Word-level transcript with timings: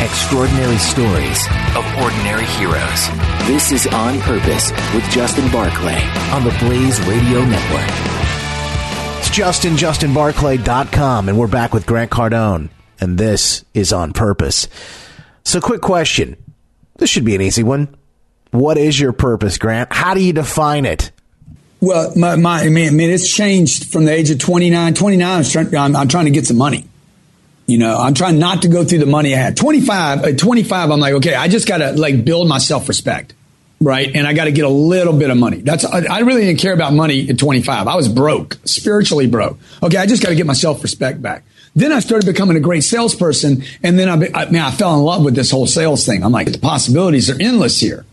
Extraordinary 0.00 0.78
stories 0.78 1.46
of 1.74 1.84
ordinary 2.02 2.44
heroes. 2.44 3.08
This 3.46 3.72
is 3.72 3.86
On 3.88 4.20
Purpose 4.20 4.70
with 4.94 5.02
Justin 5.10 5.50
Barclay 5.50 6.00
on 6.32 6.44
the 6.44 6.54
Blaze 6.60 7.00
Radio 7.06 7.44
Network. 7.44 7.88
It's 9.18 9.30
Justin, 9.30 9.74
JustinBarclay.com, 9.74 11.28
and 11.28 11.38
we're 11.38 11.46
back 11.46 11.72
with 11.72 11.86
Grant 11.86 12.10
Cardone, 12.10 12.68
and 13.00 13.18
this 13.18 13.64
is 13.74 13.92
On 13.92 14.12
Purpose. 14.12 14.68
So, 15.44 15.60
quick 15.60 15.80
question. 15.80 16.36
This 16.98 17.10
should 17.10 17.24
be 17.24 17.34
an 17.34 17.40
easy 17.40 17.62
one. 17.62 17.96
What 18.50 18.78
is 18.78 18.98
your 18.98 19.12
purpose, 19.12 19.58
Grant? 19.58 19.92
How 19.92 20.14
do 20.14 20.20
you 20.20 20.32
define 20.32 20.86
it? 20.86 21.10
Well, 21.80 22.12
my, 22.16 22.36
my 22.36 22.60
I, 22.60 22.68
mean, 22.70 22.88
I 22.88 22.90
mean, 22.90 23.10
it's 23.10 23.32
changed 23.32 23.92
from 23.92 24.04
the 24.04 24.12
age 24.12 24.30
of 24.30 24.38
29. 24.38 24.94
29, 24.94 25.38
I'm 25.38 25.44
trying, 25.44 25.76
I'm, 25.76 25.96
I'm 25.96 26.08
trying 26.08 26.24
to 26.24 26.30
get 26.30 26.46
some 26.46 26.56
money. 26.56 26.88
You 27.66 27.78
know, 27.78 27.98
I'm 27.98 28.14
trying 28.14 28.38
not 28.38 28.62
to 28.62 28.68
go 28.68 28.82
through 28.82 29.00
the 29.00 29.06
money 29.06 29.34
I 29.34 29.38
had. 29.38 29.56
25, 29.56 30.24
at 30.24 30.38
25, 30.38 30.90
I'm 30.90 30.98
like, 30.98 31.14
okay, 31.14 31.34
I 31.34 31.48
just 31.48 31.68
got 31.68 31.78
to 31.78 31.92
like 31.92 32.24
build 32.24 32.48
my 32.48 32.58
self 32.58 32.88
respect. 32.88 33.34
Right. 33.80 34.12
And 34.12 34.26
I 34.26 34.32
got 34.32 34.46
to 34.46 34.52
get 34.52 34.64
a 34.64 34.70
little 34.70 35.12
bit 35.12 35.30
of 35.30 35.36
money. 35.36 35.58
That's, 35.58 35.84
I, 35.84 36.02
I 36.10 36.18
really 36.20 36.46
didn't 36.46 36.58
care 36.58 36.72
about 36.72 36.92
money 36.94 37.28
at 37.28 37.38
25. 37.38 37.86
I 37.86 37.94
was 37.94 38.08
broke, 38.08 38.58
spiritually 38.64 39.28
broke. 39.28 39.58
Okay. 39.82 39.98
I 39.98 40.06
just 40.06 40.20
got 40.20 40.30
to 40.30 40.34
get 40.34 40.46
my 40.46 40.54
self 40.54 40.82
respect 40.82 41.22
back. 41.22 41.44
Then 41.76 41.92
I 41.92 42.00
started 42.00 42.26
becoming 42.26 42.56
a 42.56 42.60
great 42.60 42.82
salesperson. 42.82 43.62
And 43.84 43.96
then 43.96 44.08
I, 44.08 44.14
I, 44.34 44.50
man, 44.50 44.62
I 44.62 44.70
fell 44.72 44.94
in 44.96 45.02
love 45.02 45.24
with 45.24 45.36
this 45.36 45.50
whole 45.50 45.66
sales 45.66 46.04
thing. 46.04 46.24
I'm 46.24 46.32
like, 46.32 46.50
the 46.50 46.58
possibilities 46.58 47.30
are 47.30 47.40
endless 47.40 47.78
here. 47.78 48.04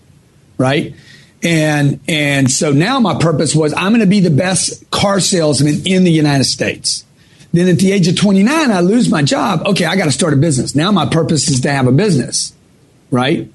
Right. 0.58 0.96
And, 1.44 2.00
and 2.08 2.50
so 2.50 2.72
now 2.72 3.00
my 3.00 3.20
purpose 3.20 3.54
was 3.54 3.74
I'm 3.74 3.92
going 3.92 4.00
to 4.00 4.08
be 4.08 4.20
the 4.20 4.32
best 4.32 4.90
car 4.90 5.20
salesman 5.20 5.86
in 5.86 6.04
the 6.04 6.12
United 6.12 6.46
States. 6.46 7.06
Then 7.54 7.70
at 7.70 7.78
the 7.78 7.92
age 7.92 8.08
of 8.08 8.18
29, 8.18 8.72
I 8.72 8.80
lose 8.82 9.10
my 9.10 9.22
job. 9.22 9.66
Okay, 9.68 9.86
I 9.86 9.96
got 9.96 10.06
to 10.06 10.12
start 10.12 10.34
a 10.34 10.38
business. 10.38 10.76
Now 10.76 10.92
my 10.92 11.06
purpose 11.06 11.48
is 11.48 11.62
to 11.62 11.72
have 11.72 11.88
a 11.88 11.92
business, 11.92 12.54
right? 13.12 13.50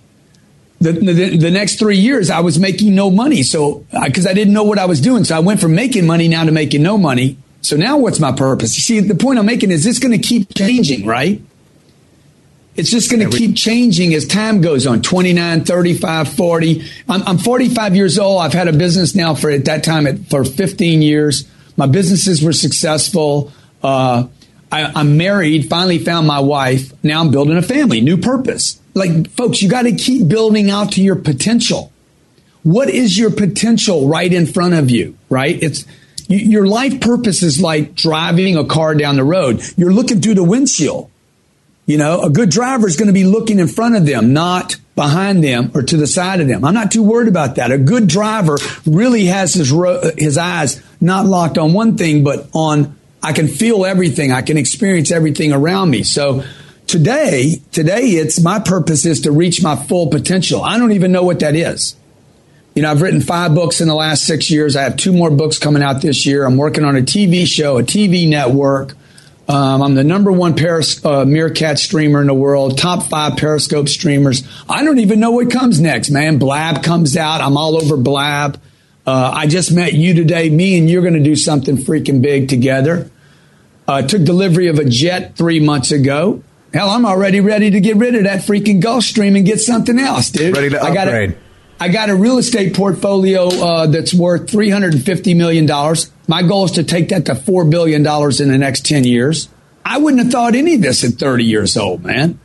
The, 0.81 0.93
the, 0.93 1.37
the 1.37 1.51
next 1.51 1.79
three 1.79 1.99
years, 1.99 2.31
I 2.31 2.41
was 2.41 2.59
making 2.59 2.95
no 2.95 3.11
money. 3.11 3.43
So, 3.43 3.85
uh, 3.93 4.07
because 4.07 4.27
I, 4.27 4.31
I 4.31 4.35
didn't 4.35 4.55
know 4.55 4.65
what 4.65 4.79
I 4.79 4.87
was 4.87 5.01
doing. 5.01 5.25
So 5.25 5.37
I 5.37 5.41
went 5.41 5.61
from 5.61 5.75
making 5.75 6.07
money 6.07 6.29
now 6.29 6.45
to 6.45 6.53
making 6.53 6.83
no 6.83 6.97
money. 6.97 7.37
So 7.61 7.77
now 7.77 7.99
what's 7.99 8.21
my 8.21 8.33
purpose? 8.33 8.77
You 8.77 8.83
see, 8.83 9.01
the 9.01 9.15
point 9.15 9.39
I'm 9.39 9.47
making 9.47 9.71
is 9.71 9.85
this 9.85 9.99
going 9.99 10.19
to 10.19 10.27
keep 10.27 10.55
changing, 10.55 11.07
right? 11.07 11.43
It's 12.81 12.91
just 12.91 13.11
going 13.11 13.29
to 13.29 13.37
keep 13.37 13.55
changing 13.55 14.15
as 14.15 14.27
time 14.27 14.63
goes 14.63 14.87
on 14.87 15.03
29, 15.03 15.65
35, 15.65 16.33
40. 16.33 16.83
I'm, 17.11 17.23
I'm 17.25 17.37
45 17.37 17.95
years 17.95 18.19
old. 18.19 18.41
I've 18.41 18.55
had 18.55 18.69
a 18.69 18.73
business 18.73 19.15
now 19.15 19.35
for 19.35 19.51
at 19.51 19.67
that 19.67 19.85
time 19.85 20.07
at, 20.07 20.31
for 20.31 20.47
15 20.47 21.03
years. 21.03 21.47
My 21.77 21.85
businesses 21.85 22.43
were 22.43 22.55
successful. 22.55 23.53
Uh, 23.83 24.29
I, 24.73 24.99
am 24.99 25.19
married, 25.19 25.69
finally 25.69 25.99
found 25.99 26.27
my 26.27 26.41
wife. 26.41 26.95
Now 27.05 27.21
I'm 27.21 27.31
building 27.31 27.59
a 27.59 27.63
family, 27.63 28.01
new 28.01 28.17
purpose. 28.17 28.81
Like, 28.95 29.31
folks, 29.33 29.61
you 29.61 29.69
got 29.69 29.83
to 29.83 29.93
keep 29.93 30.27
building 30.27 30.71
out 30.71 30.93
to 30.93 31.03
your 31.03 31.17
potential. 31.17 31.93
What 32.63 32.89
is 32.89 33.19
your 33.19 33.31
potential 33.31 34.09
right 34.09 34.33
in 34.33 34.47
front 34.47 34.73
of 34.73 34.91
you, 34.91 35.19
right? 35.29 35.63
It's 35.63 35.85
you, 36.29 36.39
your 36.39 36.67
life 36.67 36.99
purpose 37.03 37.43
is 37.43 37.61
like 37.61 37.95
driving 37.95 38.57
a 38.57 38.65
car 38.65 38.95
down 38.95 39.17
the 39.17 39.25
road. 39.25 39.61
You're 39.77 39.93
looking 39.93 40.23
through 40.23 40.37
the 40.37 40.45
windshield. 40.45 41.11
You 41.91 41.99
know, 41.99 42.23
a 42.23 42.31
good 42.31 42.51
driver 42.51 42.87
is 42.87 42.97
going 42.97 43.09
to 43.09 43.13
be 43.13 43.25
looking 43.25 43.59
in 43.59 43.67
front 43.67 43.97
of 43.97 44.07
them, 44.07 44.33
not 44.33 44.77
behind 44.95 45.43
them 45.43 45.73
or 45.75 45.83
to 45.83 45.97
the 45.97 46.07
side 46.07 46.41
of 46.41 46.47
them. 46.47 46.65
I'm 46.65 46.73
not 46.73 46.93
too 46.93 47.03
worried 47.03 47.27
about 47.27 47.57
that. 47.57 47.73
A 47.73 47.79
good 47.79 48.07
driver 48.07 48.59
really 48.87 49.25
has 49.25 49.55
his 49.55 49.73
ro- 49.73 50.13
his 50.17 50.39
eyes 50.39 50.81
not 51.01 51.27
locked 51.27 51.59
on 51.59 51.73
one 51.73 51.97
thing, 51.97 52.23
but 52.23 52.49
on 52.53 52.97
I 53.25 53.33
can 53.33 53.49
feel 53.49 53.85
everything. 53.85 54.31
I 54.31 54.43
can 54.43 54.57
experience 54.57 55.11
everything 55.11 55.53
around 55.53 55.91
me. 55.91 56.05
So 56.05 56.45
today, 56.87 57.61
today 57.73 58.03
it's 58.11 58.41
my 58.41 58.61
purpose 58.61 59.05
is 59.05 59.23
to 59.23 59.33
reach 59.33 59.61
my 59.61 59.75
full 59.75 60.11
potential. 60.11 60.63
I 60.63 60.79
don't 60.79 60.93
even 60.93 61.11
know 61.11 61.25
what 61.25 61.41
that 61.41 61.57
is. 61.57 61.97
You 62.77 62.83
know, 62.83 62.93
I've 62.93 63.03
written 63.03 63.21
five 63.21 63.53
books 63.53 63.81
in 63.81 63.89
the 63.89 63.97
last 63.97 64.29
six 64.29 64.49
years. 64.49 64.77
I 64.77 64.85
have 64.85 64.97
two 64.97 65.13
more 65.13 65.33
books 65.33 65.59
coming 65.59 65.83
out 65.83 66.03
this 66.03 66.25
year. 66.25 66.47
I'm 66.47 66.57
working 66.57 66.85
on 66.85 66.95
a 66.95 67.03
TV 67.03 67.49
show, 67.49 67.79
a 67.79 67.83
TV 67.83 68.29
network. 68.29 68.95
Um, 69.51 69.83
I'm 69.83 69.95
the 69.97 70.05
number 70.05 70.31
one 70.31 70.55
Peris- 70.55 71.05
uh, 71.05 71.25
Meerkat 71.25 71.81
streamer 71.81 72.21
in 72.21 72.29
the 72.29 72.35
world, 72.35 72.79
top 72.79 73.03
five 73.09 73.37
Periscope 73.37 73.89
streamers. 73.89 74.45
I 74.69 74.85
don't 74.85 75.01
even 75.01 75.19
know 75.19 75.33
what 75.33 75.51
comes 75.51 75.81
next, 75.81 76.09
man. 76.11 76.39
Blab 76.39 76.85
comes 76.85 77.17
out. 77.17 77.41
I'm 77.41 77.57
all 77.57 77.77
over 77.77 77.97
Blab. 77.97 78.61
Uh, 79.05 79.33
I 79.35 79.49
just 79.49 79.73
met 79.73 79.93
you 79.93 80.15
today. 80.15 80.51
Me 80.51 80.79
and 80.79 80.89
you're 80.89 81.03
going 81.03 81.15
to 81.15 81.23
do 81.23 81.35
something 81.35 81.79
freaking 81.79 82.23
big 82.23 82.49
together. 82.49 83.11
Uh, 83.89 84.03
took 84.03 84.23
delivery 84.23 84.69
of 84.69 84.79
a 84.79 84.85
jet 84.85 85.35
three 85.37 85.59
months 85.59 85.91
ago. 85.91 86.45
Hell, 86.73 86.89
I'm 86.89 87.05
already 87.05 87.41
ready 87.41 87.71
to 87.71 87.81
get 87.81 87.97
rid 87.97 88.15
of 88.15 88.23
that 88.23 88.43
freaking 88.43 88.81
Gulfstream 88.81 89.37
and 89.37 89.45
get 89.45 89.59
something 89.61 89.99
else, 89.99 90.31
dude. 90.31 90.55
Ready 90.55 90.71
to 90.71 90.81
upgrade. 90.81 90.97
I 90.97 91.05
got 91.05 91.09
a, 91.09 91.37
I 91.81 91.89
got 91.89 92.11
a 92.11 92.15
real 92.15 92.39
estate 92.39 92.77
portfolio 92.77 93.49
uh, 93.49 93.87
that's 93.89 94.15
worth 94.15 94.47
$350 94.47 95.37
million. 95.37 95.67
My 96.31 96.45
goal 96.45 96.67
is 96.67 96.71
to 96.73 96.85
take 96.85 97.09
that 97.09 97.27
to 97.27 97.35
$4 97.35 97.69
billion 97.69 98.03
in 98.03 98.49
the 98.53 98.57
next 98.57 98.87
10 98.87 99.03
years. 99.03 99.49
I 99.85 99.99
wouldn't 99.99 100.23
have 100.23 100.31
thought 100.31 100.55
any 100.55 100.77
of 100.77 100.81
this 100.81 101.03
at 101.03 101.15
30 101.15 101.43
years 101.43 101.77
old, 101.77 102.05
man. 102.05 102.39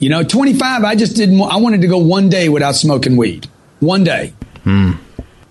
You 0.00 0.08
know, 0.08 0.24
25, 0.24 0.82
I 0.82 0.96
just 0.96 1.14
didn't, 1.14 1.40
I 1.40 1.58
wanted 1.58 1.82
to 1.82 1.86
go 1.86 1.98
one 1.98 2.30
day 2.30 2.48
without 2.48 2.74
smoking 2.74 3.16
weed. 3.16 3.46
One 3.78 4.02
day. 4.02 4.34
Hmm. 4.64 4.94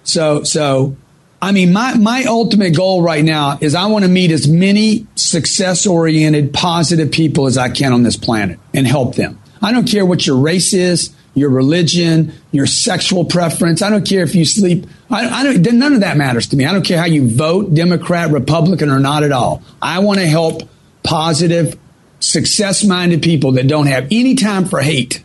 So, 0.03 0.43
so, 0.43 0.97
I 1.41 1.53
mean, 1.53 1.71
my, 1.71 1.95
my 1.95 2.25
ultimate 2.25 2.75
goal 2.75 3.01
right 3.01 3.23
now 3.23 3.57
is 3.61 3.73
I 3.73 3.85
want 3.85 4.03
to 4.03 4.11
meet 4.11 4.31
as 4.31 4.49
many 4.49 5.07
success 5.15 5.87
oriented, 5.87 6.53
positive 6.53 7.09
people 7.09 7.45
as 7.45 7.57
I 7.57 7.69
can 7.69 7.93
on 7.93 8.03
this 8.03 8.17
planet 8.17 8.59
and 8.73 8.85
help 8.85 9.15
them. 9.15 9.39
I 9.61 9.71
don't 9.71 9.87
care 9.87 10.05
what 10.05 10.27
your 10.27 10.35
race 10.35 10.73
is, 10.73 11.15
your 11.37 11.51
religion, 11.51 12.33
your 12.51 12.65
sexual 12.65 13.23
preference. 13.23 13.83
I 13.83 13.91
don't 13.91 14.07
care 14.07 14.23
if 14.23 14.33
you 14.33 14.43
sleep. 14.43 14.87
I, 15.09 15.27
I 15.27 15.43
don't, 15.43 15.77
none 15.77 15.93
of 15.93 15.99
that 15.99 16.17
matters 16.17 16.47
to 16.47 16.55
me. 16.55 16.65
I 16.65 16.73
don't 16.73 16.83
care 16.83 16.97
how 16.97 17.05
you 17.05 17.29
vote, 17.29 17.75
Democrat, 17.75 18.31
Republican, 18.31 18.89
or 18.89 18.99
not 18.99 19.23
at 19.23 19.31
all. 19.31 19.61
I 19.79 19.99
want 19.99 20.19
to 20.19 20.25
help 20.25 20.67
positive, 21.03 21.77
success 22.19 22.83
minded 22.83 23.21
people 23.21 23.53
that 23.53 23.67
don't 23.67 23.85
have 23.85 24.07
any 24.09 24.33
time 24.33 24.65
for 24.65 24.79
hate. 24.79 25.23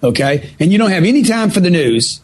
Okay. 0.00 0.54
And 0.60 0.70
you 0.70 0.78
don't 0.78 0.90
have 0.90 1.04
any 1.04 1.24
time 1.24 1.50
for 1.50 1.58
the 1.58 1.70
news 1.70 2.20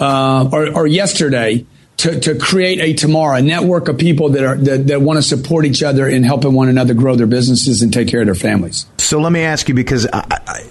uh, 0.00 0.48
or, 0.52 0.74
or, 0.74 0.86
yesterday 0.86 1.64
to, 1.98 2.18
to 2.18 2.38
create 2.38 2.80
a 2.80 2.94
tomorrow, 2.94 3.36
a 3.36 3.42
network 3.42 3.88
of 3.88 3.98
people 3.98 4.30
that 4.30 4.44
are 4.44 4.56
that, 4.56 4.86
that 4.86 5.02
want 5.02 5.18
to 5.18 5.22
support 5.22 5.64
each 5.64 5.82
other 5.82 6.08
in 6.08 6.22
helping 6.22 6.54
one 6.54 6.68
another 6.68 6.94
grow 6.94 7.14
their 7.14 7.26
businesses 7.26 7.82
and 7.82 7.92
take 7.92 8.08
care 8.08 8.20
of 8.20 8.26
their 8.26 8.34
families. 8.34 8.86
So 8.98 9.20
let 9.20 9.30
me 9.30 9.42
ask 9.42 9.68
you 9.68 9.74
because 9.74 10.06
I, 10.06 10.24
I, 10.46 10.70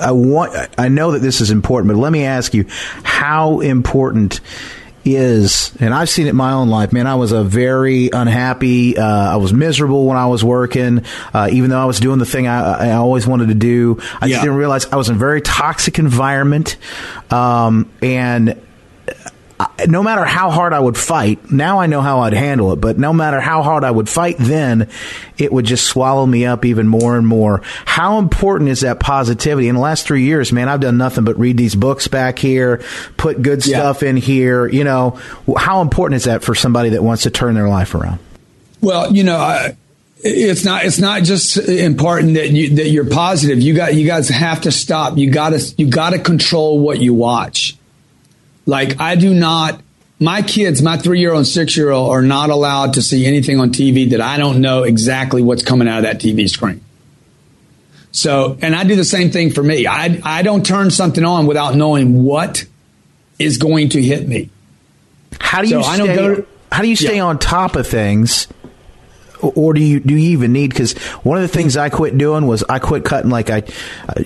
I 0.00 0.12
want 0.12 0.54
I 0.78 0.88
know 0.88 1.12
that 1.12 1.20
this 1.20 1.40
is 1.40 1.50
important, 1.50 1.92
but 1.92 1.98
let 1.98 2.12
me 2.12 2.24
ask 2.24 2.54
you 2.54 2.66
how 3.02 3.60
important 3.60 4.40
is, 5.04 5.72
and 5.80 5.94
I've 5.94 6.10
seen 6.10 6.26
it 6.26 6.30
in 6.30 6.36
my 6.36 6.52
own 6.52 6.68
life, 6.68 6.92
man, 6.92 7.06
I 7.06 7.14
was 7.14 7.32
a 7.32 7.42
very 7.42 8.10
unhappy, 8.12 8.98
uh, 8.98 9.32
I 9.32 9.36
was 9.36 9.52
miserable 9.52 10.06
when 10.06 10.16
I 10.16 10.26
was 10.26 10.44
working, 10.44 11.04
uh, 11.32 11.48
even 11.50 11.70
though 11.70 11.80
I 11.80 11.86
was 11.86 12.00
doing 12.00 12.18
the 12.18 12.26
thing 12.26 12.46
I, 12.46 12.90
I 12.90 12.92
always 12.92 13.26
wanted 13.26 13.48
to 13.48 13.54
do. 13.54 13.98
I 14.20 14.26
yeah. 14.26 14.34
just 14.34 14.42
didn't 14.42 14.58
realize 14.58 14.86
I 14.86 14.96
was 14.96 15.08
in 15.08 15.16
a 15.16 15.18
very 15.18 15.40
toxic 15.40 15.98
environment. 15.98 16.76
Um, 17.30 17.90
and 18.02 18.60
no 19.86 20.02
matter 20.02 20.24
how 20.24 20.50
hard 20.50 20.72
I 20.72 20.80
would 20.80 20.96
fight, 20.96 21.50
now 21.50 21.80
I 21.80 21.86
know 21.86 22.00
how 22.00 22.20
I'd 22.20 22.32
handle 22.32 22.72
it, 22.72 22.76
but 22.76 22.98
no 22.98 23.12
matter 23.12 23.40
how 23.40 23.62
hard 23.62 23.84
I 23.84 23.90
would 23.90 24.08
fight 24.08 24.36
then, 24.38 24.88
it 25.38 25.52
would 25.52 25.64
just 25.64 25.86
swallow 25.86 26.24
me 26.24 26.46
up 26.46 26.64
even 26.64 26.86
more 26.86 27.16
and 27.16 27.26
more. 27.26 27.62
How 27.84 28.18
important 28.18 28.70
is 28.70 28.80
that 28.80 29.00
positivity? 29.00 29.68
In 29.68 29.74
the 29.74 29.80
last 29.80 30.06
three 30.06 30.24
years, 30.24 30.52
man, 30.52 30.68
I've 30.68 30.80
done 30.80 30.98
nothing 30.98 31.24
but 31.24 31.38
read 31.38 31.56
these 31.56 31.74
books 31.74 32.08
back 32.08 32.38
here, 32.38 32.82
put 33.16 33.42
good 33.42 33.62
stuff 33.62 34.02
in 34.02 34.16
here. 34.16 34.66
You 34.66 34.84
know, 34.84 35.20
how 35.56 35.80
important 35.80 36.16
is 36.16 36.24
that 36.24 36.42
for 36.42 36.54
somebody 36.54 36.90
that 36.90 37.02
wants 37.02 37.24
to 37.24 37.30
turn 37.30 37.54
their 37.54 37.68
life 37.68 37.94
around? 37.94 38.18
Well, 38.80 39.12
you 39.12 39.24
know, 39.24 39.36
I, 39.36 39.76
it's 40.22 40.64
not 40.64 40.84
it's 40.84 40.98
not 40.98 41.22
just 41.22 41.56
important 41.56 42.34
that 42.34 42.50
you 42.50 42.76
that 42.76 42.88
you're 42.90 43.08
positive. 43.08 43.60
You 43.60 43.74
got 43.74 43.94
you 43.94 44.06
guys 44.06 44.28
have 44.28 44.62
to 44.62 44.72
stop. 44.72 45.16
You 45.18 45.30
got 45.30 45.50
to 45.50 45.74
you 45.76 45.88
got 45.88 46.10
to 46.10 46.18
control 46.18 46.78
what 46.78 47.00
you 47.00 47.14
watch 47.14 47.76
Like 48.66 49.00
I 49.00 49.16
do 49.16 49.34
not. 49.34 49.80
My 50.22 50.42
kids, 50.42 50.82
my 50.82 50.98
three 50.98 51.18
year 51.18 51.30
old 51.30 51.38
and 51.38 51.46
six 51.46 51.76
year 51.76 51.90
old, 51.90 52.10
are 52.10 52.20
not 52.20 52.50
allowed 52.50 52.94
to 52.94 53.02
see 53.02 53.24
anything 53.24 53.58
on 53.58 53.70
TV 53.70 54.10
that 54.10 54.20
I 54.20 54.36
don't 54.36 54.60
know 54.60 54.82
exactly 54.82 55.40
what's 55.40 55.62
coming 55.62 55.88
out 55.88 55.98
of 55.98 56.04
that 56.04 56.18
TV 56.20 56.48
screen. 56.48 56.82
So, 58.12 58.58
and 58.60 58.74
I 58.74 58.84
do 58.84 58.96
the 58.96 59.04
same 59.04 59.30
thing 59.30 59.50
for 59.50 59.62
me. 59.62 59.86
I, 59.86 60.20
I 60.24 60.42
don't 60.42 60.66
turn 60.66 60.90
something 60.90 61.24
on 61.24 61.46
without 61.46 61.74
knowing 61.74 62.22
what 62.22 62.66
is 63.38 63.56
going 63.56 63.90
to 63.90 64.02
hit 64.02 64.28
me. 64.28 64.50
How 65.40 65.62
do 65.62 65.68
you 65.68 65.82
so 65.82 65.94
stay, 65.94 66.44
how 66.70 66.82
do 66.82 66.88
you 66.88 66.96
stay 66.96 67.16
yeah. 67.16 67.24
on 67.24 67.38
top 67.38 67.76
of 67.76 67.86
things 67.86 68.46
or 69.42 69.72
do 69.74 69.82
you 69.82 70.00
do 70.00 70.14
you 70.14 70.30
even 70.30 70.52
need? 70.52 70.70
Because 70.70 70.92
one 71.22 71.36
of 71.36 71.42
the 71.42 71.48
things 71.48 71.76
I 71.76 71.88
quit 71.88 72.16
doing 72.16 72.46
was 72.46 72.62
I 72.68 72.78
quit 72.78 73.04
cutting. 73.04 73.30
Like 73.30 73.50
I, 73.50 73.62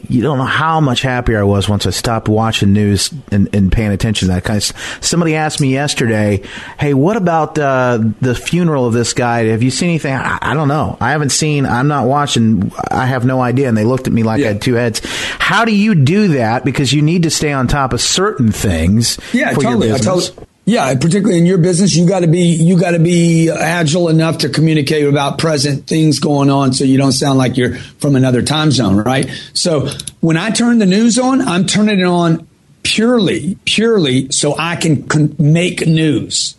you 0.08 0.22
don't 0.22 0.38
know 0.38 0.44
how 0.44 0.81
much 0.81 1.02
happier 1.02 1.40
I 1.40 1.44
was 1.44 1.69
once 1.69 1.87
I 1.87 1.90
stopped 1.90 2.28
watching 2.28 2.72
news 2.72 3.12
and, 3.31 3.55
and 3.55 3.70
paying 3.70 3.93
attention 3.93 4.28
to 4.28 4.34
that 4.34 4.44
kind 4.44 4.56
of. 4.58 4.64
Somebody 5.00 5.34
asked 5.34 5.61
me 5.61 5.72
yesterday, 5.72 6.43
"Hey, 6.78 6.94
what 6.94 7.16
about 7.16 7.58
uh, 7.58 7.99
the 8.20 8.34
funeral 8.34 8.87
of 8.87 8.93
this 8.93 9.12
guy? 9.12 9.44
Have 9.44 9.62
you 9.62 9.70
seen 9.70 9.88
anything?" 9.90 10.14
I, 10.14 10.38
I, 10.40 10.55
don't 10.55 10.69
know. 10.69 10.96
I 11.00 11.11
haven't 11.11 11.31
seen. 11.31 11.66
I'm 11.66 11.88
not 11.88 12.06
watching. 12.06 12.72
I 12.90 13.06
have 13.06 13.25
no 13.25 13.40
idea. 13.40 13.69
And 13.69 13.76
they 13.76 13.84
looked 13.84 14.06
at 14.06 14.12
me 14.12 14.22
like 14.22 14.40
yeah. 14.40 14.46
I 14.46 14.52
had 14.52 14.62
two 14.62 14.75
heads. 14.75 15.00
How 15.38 15.64
do 15.64 15.75
you 15.75 15.94
do 15.94 16.28
that? 16.28 16.64
Because 16.64 16.93
you 16.93 17.02
need 17.02 17.25
to 17.25 17.31
stay 17.31 17.52
on 17.52 17.69
top 17.69 17.93
of 17.93 18.00
certain 18.00 18.52
things. 18.52 19.19
Yeah, 19.32 19.52
totally. 19.52 19.93
I 19.93 19.99
totally. 19.99 20.46
Yeah, 20.66 20.94
particularly 20.94 21.38
in 21.38 21.44
your 21.44 21.58
business, 21.58 21.94
you 21.94 22.08
got 22.08 22.20
to 22.20 22.26
be 22.26 22.56
you 22.56 22.81
got 22.81 22.93
to 22.93 22.99
be 22.99 23.50
agile 23.50 24.08
enough 24.08 24.38
to 24.38 24.49
communicate 24.49 25.06
about 25.06 25.37
present 25.37 25.87
things 25.87 26.20
going 26.20 26.49
on, 26.49 26.72
so 26.72 26.84
you 26.84 26.96
don't 26.96 27.12
sound 27.12 27.38
like 27.38 27.58
you're 27.58 27.76
from 27.76 28.16
another 28.16 28.40
time 28.40 28.70
zone, 28.70 28.96
right? 28.96 29.28
So 29.52 29.88
when 30.20 30.38
I 30.38 30.50
turn 30.50 30.78
the 30.78 30.87
news 30.87 31.19
on, 31.19 31.43
I'm 31.43 31.66
turning 31.66 32.00
it 32.00 32.06
on 32.06 32.46
purely, 32.82 33.58
purely 33.66 34.31
so 34.31 34.55
I 34.58 34.76
can 34.76 35.06
con- 35.06 35.37
make 35.38 35.87
news. 35.87 36.56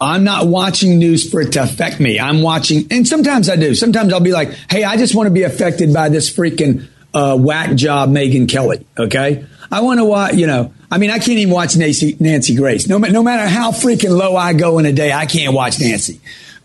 I'm 0.00 0.22
not 0.22 0.46
watching 0.46 0.98
news 1.00 1.28
for 1.28 1.40
it 1.40 1.52
to 1.54 1.62
affect 1.64 1.98
me. 1.98 2.20
I'm 2.20 2.40
watching, 2.40 2.86
and 2.92 3.06
sometimes 3.06 3.48
I 3.48 3.56
do. 3.56 3.74
Sometimes 3.74 4.12
I'll 4.12 4.20
be 4.20 4.30
like, 4.30 4.52
"Hey, 4.70 4.84
I 4.84 4.96
just 4.96 5.16
want 5.16 5.26
to 5.26 5.32
be 5.32 5.42
affected 5.42 5.92
by 5.92 6.08
this 6.08 6.32
freaking 6.32 6.86
uh, 7.12 7.36
whack 7.36 7.74
job, 7.74 8.10
Megyn 8.10 8.48
Kelly." 8.48 8.86
Okay, 8.96 9.44
I 9.72 9.80
want 9.80 9.98
to 9.98 10.04
watch, 10.04 10.34
you 10.34 10.46
know. 10.46 10.72
I 10.90 10.98
mean, 10.98 11.10
I 11.10 11.18
can't 11.18 11.38
even 11.38 11.52
watch 11.52 11.76
Nancy, 11.76 12.16
Nancy 12.18 12.54
Grace. 12.54 12.88
No, 12.88 12.98
no 12.98 13.22
matter 13.22 13.46
how 13.46 13.72
freaking 13.72 14.16
low 14.16 14.36
I 14.36 14.54
go 14.54 14.78
in 14.78 14.86
a 14.86 14.92
day, 14.92 15.12
I 15.12 15.26
can't 15.26 15.54
watch 15.54 15.80
Nancy. 15.80 16.20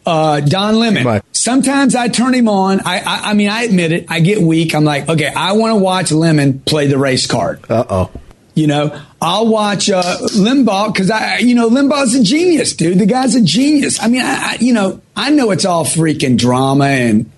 Uh, 0.06 0.40
Don 0.42 0.80
Lemon. 0.80 1.22
Sometimes 1.32 1.96
I 1.96 2.08
turn 2.08 2.34
him 2.34 2.48
on. 2.48 2.82
I, 2.82 3.00
I, 3.00 3.32
I, 3.32 3.34
mean, 3.34 3.50
I 3.50 3.64
admit 3.64 3.92
it. 3.92 4.06
I 4.10 4.20
get 4.20 4.42
weak. 4.42 4.76
I'm 4.76 4.84
like, 4.84 5.10
okay, 5.10 5.28
I 5.28 5.54
want 5.54 5.72
to 5.72 5.78
watch 5.78 6.12
Lemon 6.12 6.60
play 6.60 6.88
the 6.88 6.98
race 6.98 7.28
card. 7.28 7.60
Uh 7.70 7.86
oh. 7.90 8.12
You 8.56 8.68
know, 8.68 9.02
I'll 9.20 9.48
watch 9.48 9.90
uh, 9.90 10.04
Limbaugh 10.04 10.94
because 10.94 11.10
I, 11.10 11.40
you 11.40 11.56
know, 11.56 11.70
Limbaugh's 11.70 12.14
a 12.14 12.22
genius, 12.22 12.76
dude. 12.76 13.00
The 13.00 13.08
guy's 13.08 13.34
a 13.34 13.42
genius. 13.42 14.00
I 14.00 14.08
mean, 14.08 14.22
I, 14.22 14.52
I, 14.52 14.58
you 14.60 14.74
know, 14.74 15.02
I 15.16 15.32
know 15.32 15.50
it's 15.52 15.66
all 15.66 15.86
freaking 15.86 16.38
drama 16.38 16.86
and 16.86 17.32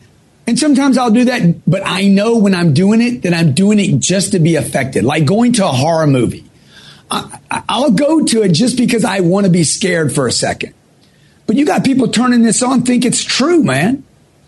and 0.47 0.59
sometimes 0.59 0.97
I'll 0.97 1.11
do 1.11 1.25
that, 1.25 1.61
but 1.65 1.81
I 1.85 2.07
know 2.07 2.37
when 2.37 2.53
I'm 2.53 2.73
doing 2.73 3.01
it 3.01 3.23
that 3.23 3.33
I'm 3.33 3.53
doing 3.53 3.79
it 3.79 3.99
just 3.99 4.33
to 4.33 4.39
be 4.39 4.55
affected, 4.55 5.03
like 5.03 5.25
going 5.25 5.53
to 5.53 5.65
a 5.65 5.71
horror 5.71 6.05
movie. 6.05 6.44
I, 7.51 7.79
will 7.79 7.91
go 7.91 8.25
to 8.25 8.43
it 8.43 8.49
just 8.49 8.77
because 8.77 9.05
I 9.05 9.19
want 9.21 9.45
to 9.45 9.51
be 9.51 9.63
scared 9.63 10.13
for 10.13 10.27
a 10.27 10.31
second. 10.31 10.73
But 11.47 11.55
you 11.55 11.65
got 11.65 11.83
people 11.83 12.07
turning 12.07 12.41
this 12.41 12.63
on, 12.63 12.83
think 12.83 13.05
it's 13.05 13.23
true, 13.23 13.63
man. 13.63 14.03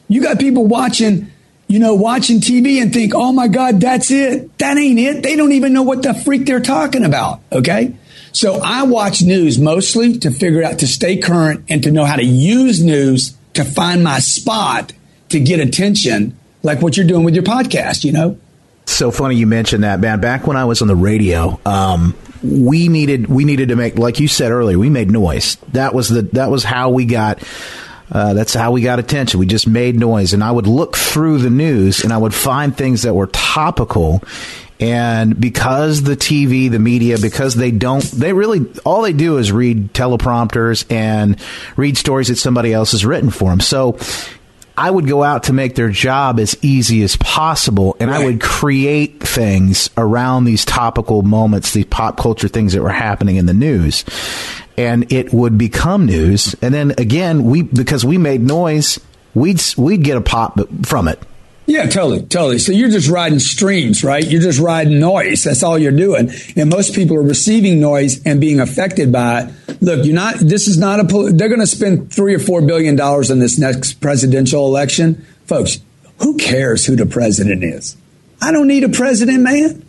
You 0.08 0.22
got 0.22 0.40
people 0.40 0.66
watching, 0.66 1.32
you 1.68 1.80
know, 1.80 1.96
watching 1.96 2.40
TV 2.40 2.82
and 2.82 2.94
think, 2.94 3.14
oh 3.16 3.32
my 3.32 3.48
God, 3.48 3.80
that's 3.80 4.10
it. 4.10 4.58
That 4.58 4.78
ain't 4.78 5.00
it. 5.00 5.24
They 5.24 5.36
don't 5.36 5.52
even 5.52 5.74
know 5.74 5.84
what 5.84 6.02
the 6.02 6.14
freak 6.14 6.46
they're 6.46 6.60
talking 6.60 7.04
about. 7.04 7.42
Okay. 7.52 7.96
So 8.32 8.60
I 8.64 8.84
watch 8.84 9.22
news 9.22 9.60
mostly 9.60 10.18
to 10.20 10.32
figure 10.32 10.64
out 10.64 10.80
to 10.80 10.88
stay 10.88 11.18
current 11.18 11.66
and 11.70 11.84
to 11.84 11.92
know 11.92 12.06
how 12.06 12.16
to 12.16 12.26
use 12.26 12.84
news 12.84 13.36
to 13.54 13.64
find 13.64 14.04
my 14.04 14.20
spot 14.20 14.94
to 15.30 15.40
get 15.40 15.60
attention, 15.60 16.38
like 16.64 16.82
what 16.82 16.96
you're 16.96 17.08
doing 17.08 17.24
with 17.24 17.34
your 17.34 17.44
podcast, 17.44 18.04
you 18.04 18.12
know? 18.12 18.38
So 18.86 19.12
funny 19.12 19.36
you 19.36 19.48
mentioned 19.48 19.84
that, 19.84 20.00
man. 20.00 20.22
Back 20.22 20.48
when 20.48 20.56
I 20.56 20.66
was 20.66 20.82
on 20.82 20.88
the 20.88 20.96
radio, 20.96 21.60
um, 21.66 22.16
we 22.48 22.88
needed 22.88 23.28
we 23.28 23.46
needed 23.46 23.70
to 23.70 23.76
make, 23.76 23.98
like 23.98 24.20
you 24.20 24.28
said 24.28 24.52
earlier, 24.52 24.80
we 24.80 24.90
made 24.90 25.12
noise. 25.12 25.58
That 25.74 25.94
was 25.94 26.10
the 26.10 26.24
that 26.34 26.50
was 26.50 26.64
how 26.64 26.90
we 26.90 27.06
got. 27.06 27.42
Uh, 28.10 28.34
that's 28.34 28.54
how 28.54 28.72
we 28.72 28.82
got 28.82 29.00
attention. 29.00 29.38
We 29.38 29.46
just 29.46 29.68
made 29.68 30.00
noise, 30.00 30.34
and 30.34 30.42
I 30.42 30.50
would 30.50 30.66
look 30.66 30.96
through 30.96 31.40
the 31.40 31.50
news 31.50 32.06
and 32.06 32.14
I 32.14 32.18
would 32.18 32.34
find 32.34 32.76
things 32.76 33.02
that 33.02 33.14
were 33.14 33.28
topical. 33.28 34.24
And 34.80 35.40
because 35.40 36.04
the 36.04 36.16
TV, 36.16 36.70
the 36.70 36.80
media, 36.80 37.18
because 37.20 37.56
they 37.56 37.72
don't, 37.72 38.04
they 38.04 38.32
really, 38.32 38.66
all 38.86 39.02
they 39.02 39.12
do 39.12 39.40
is 39.40 39.52
read 39.52 39.92
teleprompters 39.94 40.90
and 40.92 41.42
read 41.76 41.98
stories 41.98 42.28
that 42.28 42.36
somebody 42.36 42.74
else 42.74 42.92
has 42.92 43.04
written 43.04 43.32
for 43.32 43.50
them. 43.50 43.60
So 43.60 43.98
I 44.78 44.92
would 44.92 45.08
go 45.08 45.24
out 45.24 45.44
to 45.44 45.54
make 45.54 45.74
their 45.74 45.90
job 45.90 46.40
as 46.40 46.56
easy 46.62 47.02
as 47.02 47.16
possible, 47.16 47.98
and 48.00 48.12
right. 48.12 48.22
I 48.22 48.26
would 48.26 48.40
create 48.40 49.22
things 49.22 49.90
around 49.98 50.46
these 50.46 50.64
topical 50.64 51.24
moments, 51.24 51.74
these 51.74 51.86
pop 51.86 52.18
culture 52.18 52.48
things 52.48 52.74
that 52.74 52.84
were 52.84 52.90
happening 52.90 53.38
in 53.38 53.48
the 53.48 53.56
news, 53.56 54.06
and 54.78 55.12
it 55.12 55.34
would 55.34 55.58
become 55.58 56.06
news. 56.06 56.56
And 56.62 56.74
then 56.74 56.92
again, 57.00 57.44
we 57.46 57.64
because 57.64 58.06
we 58.06 58.20
made 58.20 58.42
noise, 58.42 59.00
we'd 59.34 59.62
we'd 59.78 60.04
get 60.04 60.16
a 60.16 60.22
pop 60.22 60.60
from 60.86 61.08
it. 61.08 61.20
Yeah, 61.68 61.86
totally, 61.86 62.22
totally. 62.22 62.60
So 62.60 62.72
you're 62.72 62.90
just 62.90 63.10
riding 63.10 63.40
streams, 63.40 64.02
right? 64.02 64.26
You're 64.26 64.42
just 64.42 64.60
riding 64.60 65.02
noise. 65.02 65.44
That's 65.44 65.64
all 65.64 65.78
you're 65.78 65.92
doing. 65.92 66.32
And 66.56 66.70
most 66.70 66.96
people 66.96 67.18
are 67.18 67.22
receiving 67.22 67.82
noise 67.82 68.26
and 68.26 68.40
being 68.40 68.62
affected 68.62 69.12
by 69.12 69.42
it. 69.42 69.82
Look, 69.82 70.06
you're 70.06 70.16
not, 70.16 70.36
this 70.36 70.70
is 70.70 70.78
not 70.78 71.02
a, 71.02 71.32
they're 71.34 71.50
going 71.50 71.60
to 71.60 71.68
spend 71.68 72.12
three 72.12 72.34
or 72.34 72.40
four 72.40 72.62
billion 72.62 72.96
dollars 72.96 73.30
in 73.30 73.40
this 73.40 73.60
next 73.60 73.96
presidential 73.96 74.66
election. 74.66 75.26
Folks, 75.46 75.80
who 76.20 76.38
cares 76.38 76.86
who 76.86 76.96
the 76.96 77.06
president 77.06 77.66
is? 77.66 77.98
I 78.42 78.54
don't 78.54 78.68
need 78.68 78.86
a 78.86 78.90
president, 78.90 79.42
man. 79.42 79.86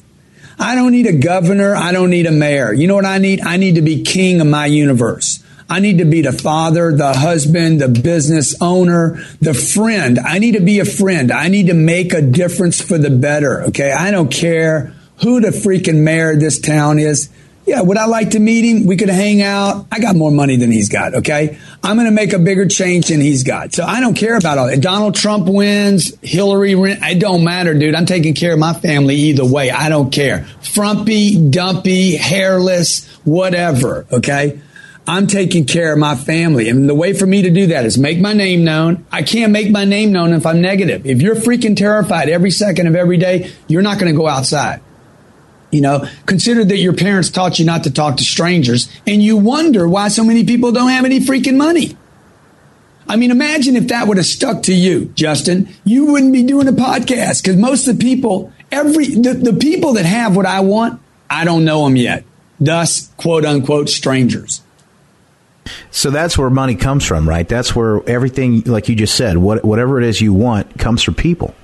I 0.59 0.75
don't 0.75 0.91
need 0.91 1.07
a 1.07 1.17
governor. 1.17 1.77
I 1.77 1.93
don't 1.93 2.11
need 2.11 2.27
a 2.27 2.33
mayor. 2.33 2.73
You 2.73 2.89
know 2.89 2.97
what 2.97 3.05
I 3.05 3.19
need? 3.19 3.41
I 3.41 3.57
need 3.57 3.77
to 3.77 3.83
be 3.83 4.03
king 4.03 4.41
of 4.41 4.49
my 4.49 4.67
universe. 4.67 5.45
I 5.69 5.81
need 5.81 5.99
to 5.99 6.07
be 6.07 6.23
the 6.23 6.33
father, 6.33 6.97
the 6.97 7.13
husband, 7.13 7.81
the 7.81 7.89
business 7.89 8.55
owner, 8.61 9.23
the 9.41 9.53
friend. 9.53 10.19
I 10.19 10.39
need 10.39 10.53
to 10.53 10.63
be 10.63 10.81
a 10.81 10.85
friend. 10.87 11.31
I 11.31 11.49
need 11.49 11.67
to 11.67 11.75
make 11.75 12.15
a 12.15 12.23
difference 12.23 12.81
for 12.81 12.97
the 12.97 13.11
better. 13.11 13.65
Okay. 13.65 13.93
I 13.93 14.11
don't 14.11 14.33
care 14.33 14.95
who 15.23 15.41
the 15.41 15.49
freaking 15.49 16.03
mayor 16.03 16.33
of 16.33 16.41
this 16.41 16.59
town 16.61 16.99
is. 16.99 17.29
Yeah, 17.67 17.83
would 17.83 17.99
I 17.99 18.07
like 18.07 18.31
to 18.31 18.39
meet 18.39 18.65
him? 18.65 18.87
We 18.87 18.97
could 18.97 19.11
hang 19.11 19.43
out. 19.43 19.89
I 19.93 20.01
got 20.01 20.17
more 20.17 20.31
money 20.31 20.57
than 20.57 20.71
he's 20.71 20.89
got, 20.89 21.17
okay? 21.17 21.59
I'm 21.83 21.97
going 21.97 22.07
to 22.07 22.15
make 22.15 22.33
a 22.33 22.39
bigger 22.39 22.67
change 22.67 23.09
than 23.09 23.21
he's 23.21 23.43
got. 23.43 23.75
So 23.75 23.85
I 23.85 24.01
don't 24.01 24.15
care 24.15 24.39
about 24.39 24.57
all 24.57 24.69
that. 24.69 24.81
Donald 24.81 25.15
Trump 25.15 25.47
wins, 25.47 26.17
Hillary, 26.23 26.73
it 26.73 27.19
don't 27.21 27.45
matter, 27.45 27.75
dude. 27.75 27.95
I'm 27.95 28.07
taking 28.07 28.33
care 28.33 28.55
of 28.55 28.59
my 28.59 28.73
family 28.73 29.17
either 29.17 29.45
way. 29.45 29.71
I 29.71 29.91
don't 29.91 30.11
care. 30.11 30.45
Frumpy, 30.63 31.51
dumpy, 31.51 32.17
hairless, 32.17 33.07
whatever, 33.25 34.07
okay? 34.13 34.63
I'm 35.09 35.27
taking 35.27 35.65
care 35.65 35.95
of 35.95 35.99
my 35.99 36.15
family. 36.15 36.69
And 36.69 36.87
the 36.87 36.95
way 36.95 37.15
for 37.15 37.25
me 37.25 37.41
to 37.41 37.51
do 37.51 37.69
that 37.69 37.87
is 37.87 37.97
make 37.97 38.21
my 38.21 38.35
name 38.35 38.63
known. 38.63 39.07
I 39.11 39.23
can't 39.23 39.53
make 39.53 39.71
my 39.71 39.87
name 39.87 40.13
known 40.13 40.35
if 40.35 40.45
I'm 40.45 40.61
negative. 40.61 41.07
If 41.07 41.23
you're 41.23 41.35
freaking 41.35 41.75
terrified 41.75 42.29
every 42.29 42.51
second 42.51 42.89
of 42.89 42.95
every 42.95 43.17
day, 43.17 43.51
you're 43.69 43.81
not 43.81 43.99
going 43.99 44.13
to 44.13 44.17
go 44.17 44.29
outside. 44.29 44.83
You 45.71 45.81
know, 45.81 46.07
consider 46.27 46.63
that 46.63 46.77
your 46.77 46.93
parents 46.93 47.31
taught 47.31 47.59
you 47.59 47.65
not 47.65 47.85
to 47.85 47.91
talk 47.91 48.19
to 48.19 48.23
strangers 48.23 48.91
and 49.07 49.23
you 49.23 49.39
wonder 49.39 49.89
why 49.89 50.09
so 50.09 50.23
many 50.25 50.45
people 50.45 50.73
don't 50.73 50.91
have 50.91 51.07
any 51.07 51.21
freaking 51.21 51.57
money. 51.57 51.97
I 53.09 53.17
mean, 53.17 53.31
imagine 53.31 53.77
if 53.77 53.89
that 53.89 54.09
would 54.09 54.19
have 54.19 54.27
stuck 54.27 54.65
to 54.65 54.75
you, 54.75 55.07
Justin. 55.15 55.75
You 55.85 56.13
wouldn't 56.13 56.35
be 56.35 56.43
doing 56.43 56.69
a 56.69 56.73
podcast 56.73 57.43
because 57.43 57.57
most 57.57 57.89
of 57.89 57.99
the 57.99 58.05
people, 58.05 58.53
every, 58.71 59.07
the, 59.07 59.33
the 59.33 59.55
people 59.55 59.95
that 59.95 60.05
have 60.05 60.37
what 60.37 60.45
I 60.45 60.61
want, 60.61 61.01
I 61.31 61.47
don't 61.47 61.65
know 61.65 61.85
them 61.85 61.97
yet. 61.97 62.25
Thus, 62.61 63.09
quote 63.17 63.47
unquote, 63.47 63.89
strangers. 63.89 64.61
So 65.91 66.11
that's 66.11 66.37
where 66.39 66.51
money 66.51 66.75
comes 66.75 67.05
from, 67.05 67.29
right? 67.29 67.49
That's 67.49 67.75
where 67.75 68.09
everything, 68.09 68.63
like 68.63 68.89
you 68.89 68.95
just 68.95 69.15
said, 69.15 69.39
what, 69.39 69.65
whatever 69.65 70.01
it 70.01 70.07
is 70.07 70.21
you 70.21 70.33
want 70.33 70.79
comes 70.79 71.03
from 71.03 71.15
people. 71.15 71.55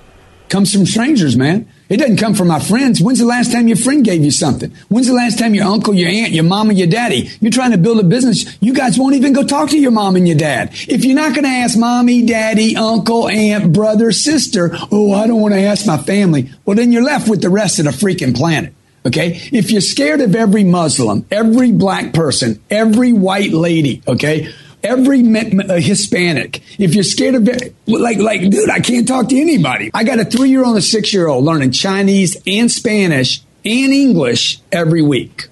Comes 0.47 0.71
from 0.71 0.85
strangers, 0.85 1.35
man. 1.35 1.67
It 1.89 1.97
doesn't 1.97 2.17
come 2.17 2.35
from 2.35 2.49
my 2.49 2.59
friends. 2.59 3.01
When's 3.01 3.17
the 3.17 3.25
last 3.25 3.51
time 3.51 3.67
your 3.67 3.77
friend 3.77 4.05
gave 4.05 4.23
you 4.23 4.29
something? 4.29 4.71
When's 4.89 5.07
the 5.07 5.13
last 5.13 5.39
time 5.39 5.55
your 5.55 5.65
uncle, 5.65 5.93
your 5.93 6.09
aunt, 6.09 6.33
your 6.33 6.43
mom, 6.43 6.69
and 6.69 6.77
your 6.77 6.87
daddy? 6.87 7.31
You're 7.41 7.51
trying 7.51 7.71
to 7.71 7.79
build 7.79 7.99
a 7.99 8.03
business. 8.03 8.55
You 8.61 8.73
guys 8.73 8.97
won't 8.97 9.15
even 9.15 9.33
go 9.33 9.43
talk 9.43 9.69
to 9.71 9.79
your 9.79 9.91
mom 9.91 10.15
and 10.15 10.27
your 10.27 10.37
dad. 10.37 10.69
If 10.87 11.03
you're 11.03 11.15
not 11.15 11.33
going 11.33 11.45
to 11.45 11.49
ask 11.49 11.77
mommy, 11.77 12.25
daddy, 12.25 12.75
uncle, 12.75 13.27
aunt, 13.27 13.73
brother, 13.73 14.11
sister, 14.11 14.71
oh, 14.91 15.13
I 15.13 15.25
don't 15.25 15.41
want 15.41 15.55
to 15.55 15.61
ask 15.61 15.87
my 15.87 15.97
family. 15.97 16.51
Well, 16.63 16.75
then 16.75 16.91
you're 16.91 17.03
left 17.03 17.27
with 17.27 17.41
the 17.41 17.49
rest 17.49 17.79
of 17.79 17.85
the 17.85 17.91
freaking 17.91 18.35
planet. 18.35 18.73
Okay. 19.05 19.39
If 19.51 19.71
you're 19.71 19.81
scared 19.81 20.21
of 20.21 20.35
every 20.35 20.63
Muslim, 20.63 21.25
every 21.29 21.71
black 21.71 22.13
person, 22.13 22.61
every 22.69 23.13
white 23.13 23.51
lady, 23.51 24.01
okay, 24.07 24.51
every 24.83 25.21
uh, 25.21 25.79
Hispanic, 25.79 26.61
if 26.79 26.95
you're 26.95 27.03
scared 27.03 27.35
of 27.35 27.47
it, 27.47 27.75
like, 27.85 28.17
like, 28.17 28.49
dude, 28.49 28.69
I 28.69 28.79
can't 28.79 29.07
talk 29.07 29.29
to 29.29 29.39
anybody. 29.39 29.91
I 29.93 30.03
got 30.03 30.19
a 30.19 30.25
three 30.25 30.49
year 30.49 30.61
old 30.61 30.75
and 30.75 30.79
a 30.79 30.81
six 30.81 31.13
year 31.13 31.27
old 31.27 31.43
learning 31.43 31.71
Chinese 31.71 32.37
and 32.47 32.71
Spanish 32.71 33.41
and 33.63 33.93
English 33.93 34.59
every 34.71 35.01
week. 35.01 35.47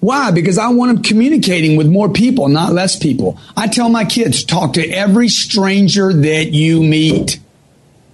Why? 0.00 0.32
Because 0.32 0.58
I 0.58 0.68
want 0.68 0.94
them 0.94 1.02
communicating 1.02 1.76
with 1.76 1.88
more 1.88 2.10
people, 2.10 2.48
not 2.48 2.72
less 2.72 2.98
people. 2.98 3.38
I 3.56 3.68
tell 3.68 3.88
my 3.88 4.04
kids, 4.04 4.44
talk 4.44 4.74
to 4.74 4.86
every 4.86 5.28
stranger 5.28 6.12
that 6.12 6.52
you 6.52 6.82
meet. 6.82 7.40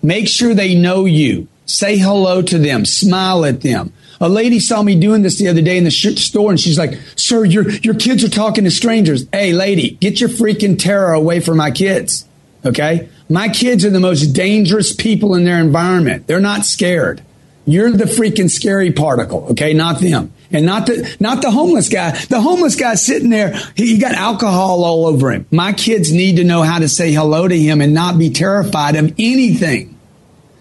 Make 0.03 0.29
sure 0.29 0.55
they 0.55 0.77
know 0.77 1.05
you. 1.05 1.49
Say 1.67 1.99
hello 1.99 2.43
to 2.43 2.59
them. 2.59 2.85
Smile 2.85 3.45
at 3.45 3.63
them. 3.63 3.93
A 4.23 4.29
lady 4.29 4.61
saw 4.61 4.83
me 4.83 5.01
doing 5.01 5.23
this 5.23 5.39
the 5.39 5.49
other 5.49 5.63
day 5.63 5.79
in 5.79 5.85
the 5.85 5.91
store 5.91 6.51
and 6.51 6.61
she's 6.61 6.79
like, 6.79 6.99
sir, 7.17 7.45
your, 7.45 7.71
your 7.71 7.95
kids 7.95 8.23
are 8.23 8.29
talking 8.29 8.65
to 8.65 8.71
strangers. 8.71 9.25
Hey, 9.33 9.53
lady, 9.55 9.93
get 9.93 10.21
your 10.21 10.29
freaking 10.29 10.79
terror 10.79 11.15
away 11.15 11.41
from 11.41 11.57
my 11.57 11.71
kids. 11.71 12.27
Okay. 12.65 13.09
My 13.31 13.49
kids 13.49 13.85
are 13.87 13.91
the 13.91 14.01
most 14.01 14.33
dangerous 14.33 14.95
people 14.95 15.35
in 15.35 15.45
their 15.45 15.59
environment. 15.59 16.27
They're 16.27 16.41
not 16.41 16.67
scared. 16.67 17.23
You're 17.65 17.93
the 17.93 18.05
freaking 18.05 18.51
scary 18.51 18.93
particle. 18.93 19.47
Okay. 19.53 19.73
Not 19.73 20.01
them. 20.01 20.35
And 20.53 20.67
not 20.67 20.87
the, 20.87 21.17
not 21.19 21.41
the 21.41 21.51
homeless 21.51 21.89
guy. 21.89 22.11
The 22.11 22.43
homeless 22.43 22.77
guy 22.77 22.97
sitting 22.97 23.31
there, 23.31 23.55
he, 23.75 23.95
he 23.95 23.99
got 23.99 24.13
alcohol 24.13 24.85
all 24.85 25.07
over 25.07 25.31
him. 25.31 25.47
My 25.51 25.73
kids 25.73 26.13
need 26.13 26.37
to 26.37 26.45
know 26.45 26.63
how 26.63 26.81
to 26.81 26.89
say 26.89 27.11
hello 27.11 27.49
to 27.49 27.59
him 27.59 27.81
and 27.81 27.95
not 27.95 28.19
be 28.19 28.29
terrified 28.29 28.97
of 28.97 29.15
anything 29.19 29.99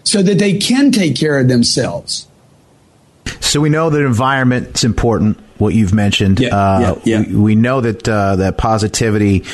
so 0.04 0.22
that 0.22 0.38
they 0.38 0.56
can 0.56 0.92
take 0.92 1.16
care 1.16 1.38
of 1.38 1.48
themselves. 1.48 2.26
So 3.40 3.60
we 3.60 3.68
know 3.68 3.90
that 3.90 4.04
environment 4.04 4.76
is 4.76 4.84
important. 4.84 5.38
What 5.58 5.74
you've 5.74 5.92
mentioned, 5.92 6.40
yeah, 6.40 6.56
uh, 6.56 6.80
yeah, 7.04 7.20
yeah. 7.20 7.26
We, 7.28 7.36
we, 7.36 7.54
know 7.54 7.82
that 7.82 8.08
uh, 8.08 8.36
that 8.36 8.56
positivity 8.56 9.44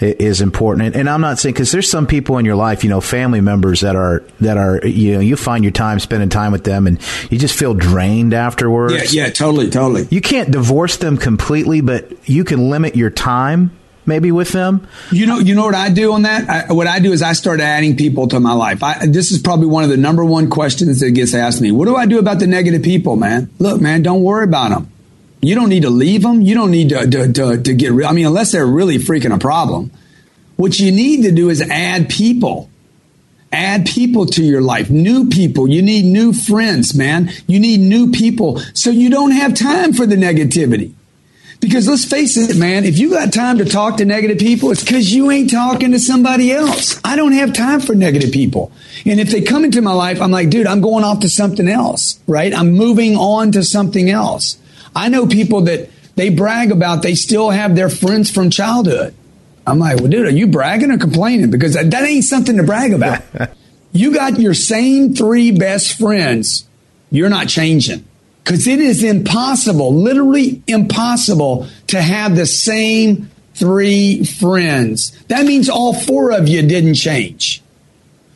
is 0.00 0.40
important, 0.40 0.86
and, 0.86 0.96
and 0.96 1.10
I'm 1.10 1.20
not 1.20 1.38
saying 1.38 1.52
because 1.52 1.70
there's 1.70 1.90
some 1.90 2.06
people 2.06 2.38
in 2.38 2.46
your 2.46 2.56
life, 2.56 2.82
you 2.82 2.88
know, 2.88 3.02
family 3.02 3.42
members 3.42 3.82
that 3.82 3.94
are 3.94 4.24
that 4.40 4.56
are 4.56 4.80
you 4.86 5.12
know 5.12 5.20
you 5.20 5.36
find 5.36 5.62
your 5.62 5.70
time 5.70 6.00
spending 6.00 6.30
time 6.30 6.52
with 6.52 6.64
them, 6.64 6.86
and 6.86 6.98
you 7.30 7.38
just 7.38 7.58
feel 7.58 7.74
drained 7.74 8.32
afterwards. 8.32 9.12
Yeah, 9.12 9.24
yeah, 9.24 9.32
totally, 9.32 9.68
totally. 9.68 10.08
You 10.10 10.22
can't 10.22 10.50
divorce 10.50 10.96
them 10.96 11.18
completely, 11.18 11.82
but 11.82 12.26
you 12.26 12.44
can 12.44 12.70
limit 12.70 12.96
your 12.96 13.10
time 13.10 13.70
maybe 14.10 14.30
with 14.30 14.50
them? 14.50 14.86
You 15.10 15.24
know, 15.24 15.38
you 15.38 15.54
know 15.54 15.64
what 15.64 15.74
I 15.74 15.88
do 15.88 16.12
on 16.12 16.22
that. 16.22 16.48
I, 16.50 16.72
what 16.72 16.86
I 16.86 16.98
do 16.98 17.12
is 17.12 17.22
I 17.22 17.32
start 17.32 17.60
adding 17.60 17.96
people 17.96 18.28
to 18.28 18.40
my 18.40 18.52
life. 18.52 18.82
I, 18.82 19.06
this 19.06 19.30
is 19.30 19.40
probably 19.40 19.68
one 19.68 19.84
of 19.84 19.90
the 19.90 19.96
number 19.96 20.24
one 20.24 20.50
questions 20.50 21.00
that 21.00 21.12
gets 21.12 21.32
asked 21.32 21.62
me. 21.62 21.70
What 21.72 21.86
do 21.86 21.96
I 21.96 22.04
do 22.04 22.18
about 22.18 22.40
the 22.40 22.46
negative 22.46 22.82
people, 22.82 23.16
man? 23.16 23.48
Look, 23.58 23.80
man, 23.80 24.02
don't 24.02 24.22
worry 24.22 24.44
about 24.44 24.70
them. 24.70 24.92
You 25.40 25.54
don't 25.54 25.70
need 25.70 25.82
to 25.82 25.90
leave 25.90 26.22
them. 26.22 26.42
You 26.42 26.54
don't 26.54 26.70
need 26.70 26.90
to 26.90 27.06
to, 27.08 27.32
to, 27.32 27.62
to 27.62 27.74
get. 27.74 27.92
Re- 27.92 28.04
I 28.04 28.12
mean, 28.12 28.26
unless 28.26 28.52
they're 28.52 28.66
really 28.66 28.98
freaking 28.98 29.34
a 29.34 29.38
problem. 29.38 29.90
What 30.56 30.78
you 30.78 30.92
need 30.92 31.22
to 31.22 31.32
do 31.32 31.48
is 31.48 31.62
add 31.62 32.10
people. 32.10 32.68
Add 33.52 33.86
people 33.86 34.26
to 34.26 34.44
your 34.44 34.60
life, 34.60 34.90
new 34.90 35.28
people. 35.28 35.66
You 35.66 35.82
need 35.82 36.04
new 36.04 36.32
friends, 36.32 36.94
man. 36.94 37.32
You 37.46 37.58
need 37.58 37.80
new 37.80 38.12
people 38.12 38.60
so 38.74 38.90
you 38.90 39.10
don't 39.10 39.32
have 39.32 39.54
time 39.54 39.92
for 39.92 40.06
the 40.06 40.14
negativity. 40.14 40.92
Because 41.60 41.86
let's 41.86 42.06
face 42.06 42.38
it, 42.38 42.56
man, 42.56 42.84
if 42.84 42.98
you 42.98 43.10
got 43.10 43.34
time 43.34 43.58
to 43.58 43.66
talk 43.66 43.98
to 43.98 44.06
negative 44.06 44.38
people, 44.38 44.70
it's 44.70 44.82
because 44.82 45.12
you 45.12 45.30
ain't 45.30 45.50
talking 45.50 45.92
to 45.92 45.98
somebody 45.98 46.50
else. 46.50 46.98
I 47.04 47.16
don't 47.16 47.32
have 47.32 47.52
time 47.52 47.80
for 47.80 47.94
negative 47.94 48.32
people. 48.32 48.72
And 49.04 49.20
if 49.20 49.30
they 49.30 49.42
come 49.42 49.64
into 49.64 49.82
my 49.82 49.92
life, 49.92 50.22
I'm 50.22 50.30
like, 50.30 50.48
dude, 50.48 50.66
I'm 50.66 50.80
going 50.80 51.04
off 51.04 51.20
to 51.20 51.28
something 51.28 51.68
else, 51.68 52.18
right? 52.26 52.54
I'm 52.54 52.72
moving 52.72 53.14
on 53.14 53.52
to 53.52 53.62
something 53.62 54.08
else. 54.08 54.56
I 54.96 55.10
know 55.10 55.26
people 55.26 55.62
that 55.62 55.90
they 56.16 56.30
brag 56.30 56.72
about 56.72 57.02
they 57.02 57.14
still 57.14 57.50
have 57.50 57.76
their 57.76 57.90
friends 57.90 58.30
from 58.30 58.48
childhood. 58.48 59.14
I'm 59.66 59.78
like, 59.78 59.98
well, 59.98 60.08
dude, 60.08 60.26
are 60.26 60.30
you 60.30 60.46
bragging 60.46 60.90
or 60.90 60.98
complaining? 60.98 61.50
Because 61.50 61.74
that 61.74 61.92
ain't 61.92 62.24
something 62.24 62.56
to 62.56 62.62
brag 62.62 62.94
about. 62.94 63.22
you 63.92 64.14
got 64.14 64.40
your 64.40 64.54
same 64.54 65.14
three 65.14 65.50
best 65.50 65.98
friends. 65.98 66.66
You're 67.10 67.28
not 67.28 67.48
changing. 67.48 68.06
Because 68.42 68.66
it 68.66 68.80
is 68.80 69.02
impossible, 69.02 69.94
literally 69.94 70.62
impossible, 70.66 71.66
to 71.88 72.00
have 72.00 72.36
the 72.36 72.46
same 72.46 73.30
three 73.54 74.24
friends. 74.24 75.10
That 75.28 75.46
means 75.46 75.68
all 75.68 75.94
four 75.94 76.32
of 76.32 76.48
you 76.48 76.62
didn't 76.62 76.94
change 76.94 77.62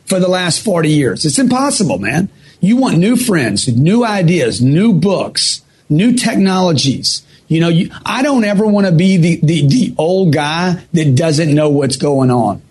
for 0.05 0.19
the 0.19 0.27
last 0.27 0.63
40 0.63 0.89
years. 0.89 1.25
It's 1.25 1.39
impossible, 1.39 1.97
man. 1.97 2.29
You 2.61 2.77
want 2.77 2.97
new 2.97 3.15
friends, 3.15 3.67
new 3.67 4.05
ideas, 4.05 4.61
new 4.61 4.93
books, 4.93 5.61
new 5.89 6.13
technologies. 6.13 7.23
You 7.47 7.59
know, 7.59 7.69
you, 7.69 7.91
I 8.05 8.23
don't 8.23 8.43
ever 8.43 8.65
want 8.65 8.87
to 8.87 8.91
be 8.91 9.17
the, 9.17 9.39
the, 9.41 9.67
the 9.67 9.95
old 9.97 10.33
guy 10.33 10.83
that 10.93 11.15
doesn't 11.15 11.53
know 11.53 11.69
what's 11.69 11.97
going 11.97 12.31
on. 12.31 12.61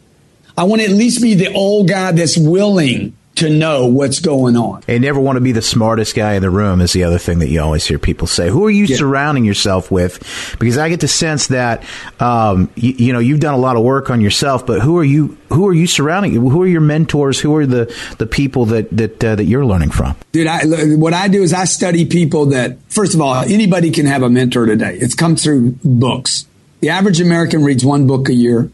I 0.56 0.64
want 0.64 0.82
to 0.82 0.88
at 0.88 0.94
least 0.94 1.22
be 1.22 1.34
the 1.34 1.52
old 1.52 1.88
guy 1.88 2.12
that's 2.12 2.36
willing 2.36 3.16
to 3.36 3.50
know 3.50 3.86
what's 3.86 4.20
going 4.20 4.56
on. 4.56 4.82
And 4.86 5.02
never 5.02 5.18
want 5.18 5.36
to 5.36 5.40
be 5.40 5.52
the 5.52 5.62
smartest 5.62 6.14
guy 6.14 6.34
in 6.34 6.42
the 6.42 6.50
room 6.50 6.80
is 6.80 6.92
the 6.92 7.04
other 7.04 7.18
thing 7.18 7.40
that 7.40 7.48
you 7.48 7.60
always 7.60 7.84
hear 7.84 7.98
people 7.98 8.26
say. 8.26 8.48
Who 8.48 8.64
are 8.64 8.70
you 8.70 8.84
yeah. 8.84 8.96
surrounding 8.96 9.44
yourself 9.44 9.90
with? 9.90 10.56
Because 10.58 10.78
I 10.78 10.88
get 10.88 11.00
the 11.00 11.08
sense 11.08 11.48
that 11.48 11.84
um, 12.20 12.70
you, 12.76 12.92
you, 12.92 13.12
know 13.12 13.18
you've 13.18 13.40
done 13.40 13.54
a 13.54 13.58
lot 13.58 13.76
of 13.76 13.82
work 13.82 14.10
on 14.10 14.20
yourself, 14.20 14.66
but 14.66 14.80
who 14.80 14.98
are 14.98 15.04
you? 15.04 15.36
Who 15.48 15.66
are 15.66 15.74
you 15.74 15.86
surrounding? 15.86 16.32
Who 16.32 16.62
are 16.62 16.66
your 16.66 16.80
mentors? 16.80 17.40
Who 17.40 17.54
are 17.56 17.66
the 17.66 17.94
the 18.18 18.26
people 18.26 18.66
that 18.66 18.90
that 18.96 19.24
uh, 19.24 19.34
that 19.36 19.44
you're 19.44 19.66
learning 19.66 19.90
from? 19.90 20.16
Dude, 20.32 20.46
I, 20.46 20.60
what 20.96 21.12
I 21.12 21.28
do 21.28 21.42
is 21.42 21.52
I 21.52 21.64
study 21.64 22.06
people 22.06 22.46
that 22.46 22.78
first 22.88 23.14
of 23.14 23.20
all 23.20 23.34
anybody 23.34 23.90
can 23.90 24.06
have 24.06 24.22
a 24.22 24.30
mentor 24.30 24.66
today. 24.66 24.96
It's 25.00 25.14
come 25.14 25.36
through 25.36 25.78
books. 25.84 26.46
The 26.80 26.90
average 26.90 27.20
American 27.20 27.64
reads 27.64 27.84
one 27.84 28.06
book 28.06 28.28
a 28.28 28.34
year. 28.34 28.70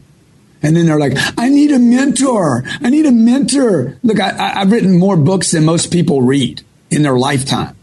And 0.63 0.75
then 0.75 0.85
they're 0.85 0.99
like, 0.99 1.13
I 1.37 1.49
need 1.49 1.71
a 1.71 1.79
mentor. 1.79 2.63
I 2.81 2.89
need 2.89 3.05
a 3.05 3.11
mentor. 3.11 3.97
Look, 4.03 4.19
I, 4.19 4.59
have 4.59 4.71
written 4.71 4.97
more 4.97 5.17
books 5.17 5.51
than 5.51 5.65
most 5.65 5.91
people 5.91 6.21
read 6.21 6.61
in 6.89 7.01
their 7.01 7.17
lifetime. 7.17 7.75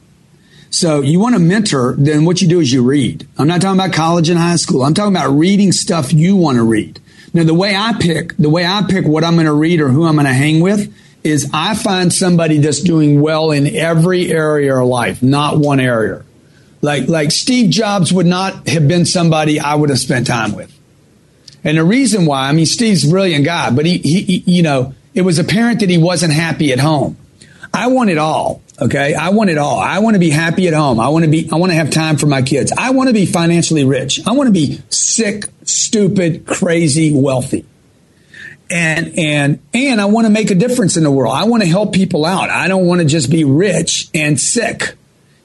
So 0.71 1.01
you 1.01 1.19
want 1.19 1.35
a 1.35 1.39
mentor, 1.39 1.95
then 1.99 2.25
what 2.25 2.43
you 2.43 2.49
do 2.49 2.61
is 2.61 2.73
you 2.73 2.83
read. 2.83 3.27
I'm 3.39 3.49
not 3.49 3.63
talking 3.63 3.81
about 3.81 3.95
college 3.95 4.29
and 4.29 4.39
high 4.39 4.57
school. 4.57 4.85
I'm 4.85 4.95
talking 4.95 5.15
about 5.15 5.31
reading 5.31 5.73
stuff 5.73 6.13
you 6.13 6.37
want 6.37 6.57
to 6.59 6.63
read. 6.63 7.01
Now, 7.33 7.45
the 7.45 7.55
way 7.55 7.75
I 7.75 7.95
pick, 7.99 8.37
the 8.37 8.51
way 8.51 8.65
I 8.65 8.83
pick 8.89 9.07
what 9.07 9.25
I'm 9.25 9.35
going 9.35 9.47
to 9.47 9.53
read 9.53 9.81
or 9.81 9.89
who 9.89 10.07
I'm 10.07 10.15
going 10.15 10.27
to 10.27 10.33
hang 10.33 10.61
with 10.61 10.95
is 11.25 11.51
I 11.53 11.75
find 11.75 12.13
somebody 12.13 12.59
that's 12.59 12.81
doing 12.81 13.21
well 13.21 13.51
in 13.51 13.75
every 13.75 14.31
area 14.31 14.77
of 14.77 14.87
life, 14.87 15.23
not 15.23 15.59
one 15.59 15.81
area. 15.81 16.25
Like, 16.81 17.09
like 17.09 17.33
Steve 17.33 17.71
Jobs 17.71 18.13
would 18.13 18.27
not 18.27 18.69
have 18.69 18.87
been 18.87 19.05
somebody 19.05 19.59
I 19.59 19.75
would 19.75 19.91
have 19.91 19.99
spent 19.99 20.27
time 20.27 20.55
with. 20.55 20.78
And 21.65 21.79
the 21.79 21.85
reason 21.85 22.27
why, 22.27 22.49
I 22.49 22.53
mean, 22.53 22.67
Steve's 22.67 23.07
a 23.07 23.11
brilliant 23.11 23.45
guy, 23.45 23.71
but 23.71 23.85
he, 23.85 23.99
he, 23.99 24.23
he, 24.23 24.45
you 24.47 24.63
know, 24.63 24.95
it 25.15 25.23
was 25.23 25.39
apparent 25.39 25.81
that 25.81 25.91
he 25.91 25.99
wasn't 25.99 26.33
happy 26.33 26.73
at 26.73 26.79
home. 26.79 27.17
I 27.75 27.89
want 27.89 28.11
it 28.11 28.19
all. 28.19 28.63
Okay. 28.81 29.15
I 29.15 29.31
want 29.31 29.51
it 29.51 29.59
all. 29.59 29.79
I 29.79 29.99
want 29.99 30.15
to 30.15 30.21
be 30.21 30.31
happy 30.31 30.69
at 30.69 30.75
home. 30.75 31.01
I 31.01 31.09
want 31.09 31.25
to 31.25 31.31
be, 31.31 31.49
I 31.51 31.57
want 31.57 31.73
to 31.73 31.77
have 31.77 31.91
time 31.91 32.17
for 32.17 32.27
my 32.27 32.43
kids. 32.43 32.73
I 32.77 32.91
want 32.91 33.09
to 33.09 33.13
be 33.13 33.27
financially 33.27 33.85
rich. 33.85 34.25
I 34.27 34.33
want 34.33 34.47
to 34.47 34.53
be 34.53 34.81
sick, 34.89 35.47
stupid, 35.65 36.47
crazy, 36.47 37.13
wealthy. 37.13 37.67
And, 38.71 39.19
and, 39.19 39.61
and 39.73 40.01
I 40.01 40.05
want 40.07 40.27
to 40.27 40.33
make 40.33 40.51
a 40.51 40.55
difference 40.55 40.97
in 40.97 41.03
the 41.03 41.11
world. 41.11 41.35
I 41.35 41.45
want 41.45 41.63
to 41.63 41.69
help 41.69 41.95
people 41.95 42.25
out. 42.25 42.51
I 42.51 42.69
don't 42.69 42.87
want 42.87 43.01
to 43.01 43.07
just 43.07 43.31
be 43.31 43.45
rich 43.45 44.09
and 44.15 44.39
sick. 44.39 44.98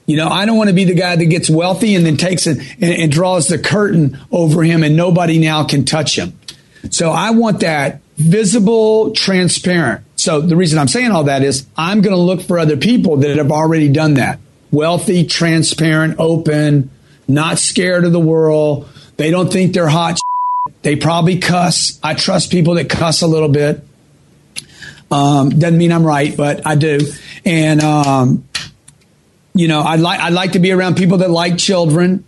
You 0.06 0.18
know, 0.18 0.28
I 0.28 0.44
don't 0.44 0.58
want 0.58 0.68
to 0.68 0.74
be 0.74 0.84
the 0.84 0.94
guy 0.94 1.16
that 1.16 1.24
gets 1.26 1.48
wealthy 1.48 1.94
and 1.94 2.04
then 2.04 2.16
takes 2.16 2.46
it 2.46 2.58
and, 2.80 2.92
and, 2.92 3.10
draws 3.10 3.48
the 3.48 3.58
curtain 3.58 4.18
over 4.30 4.62
him 4.62 4.82
and 4.82 4.96
nobody 4.96 5.38
now 5.38 5.64
can 5.64 5.86
touch 5.86 6.18
him. 6.18 6.38
So 6.90 7.10
I 7.10 7.30
want 7.30 7.60
that 7.60 8.02
visible, 8.16 9.12
transparent. 9.12 10.04
So 10.16 10.40
the 10.40 10.56
reason 10.56 10.78
I'm 10.78 10.88
saying 10.88 11.10
all 11.10 11.24
that 11.24 11.42
is 11.42 11.66
I'm 11.76 12.02
going 12.02 12.14
to 12.14 12.20
look 12.20 12.42
for 12.42 12.58
other 12.58 12.76
people 12.76 13.18
that 13.18 13.38
have 13.38 13.50
already 13.50 13.88
done 13.88 14.14
that. 14.14 14.40
Wealthy, 14.70 15.26
transparent, 15.26 16.16
open, 16.18 16.90
not 17.26 17.58
scared 17.58 18.04
of 18.04 18.12
the 18.12 18.20
world. 18.20 18.88
They 19.16 19.30
don't 19.30 19.50
think 19.50 19.72
they're 19.72 19.88
hot. 19.88 20.18
They 20.82 20.96
probably 20.96 21.38
cuss. 21.38 21.98
I 22.02 22.14
trust 22.14 22.50
people 22.50 22.74
that 22.74 22.90
cuss 22.90 23.22
a 23.22 23.26
little 23.26 23.48
bit. 23.48 23.86
Um, 25.10 25.50
doesn't 25.50 25.78
mean 25.78 25.92
I'm 25.92 26.04
right, 26.04 26.36
but 26.36 26.66
I 26.66 26.74
do. 26.74 27.00
And, 27.44 27.82
um, 27.82 28.44
you 29.54 29.68
know, 29.68 29.80
I 29.80 29.96
like 29.96 30.20
I 30.20 30.28
like 30.30 30.52
to 30.52 30.58
be 30.58 30.72
around 30.72 30.96
people 30.96 31.18
that 31.18 31.30
like 31.30 31.58
children. 31.58 32.24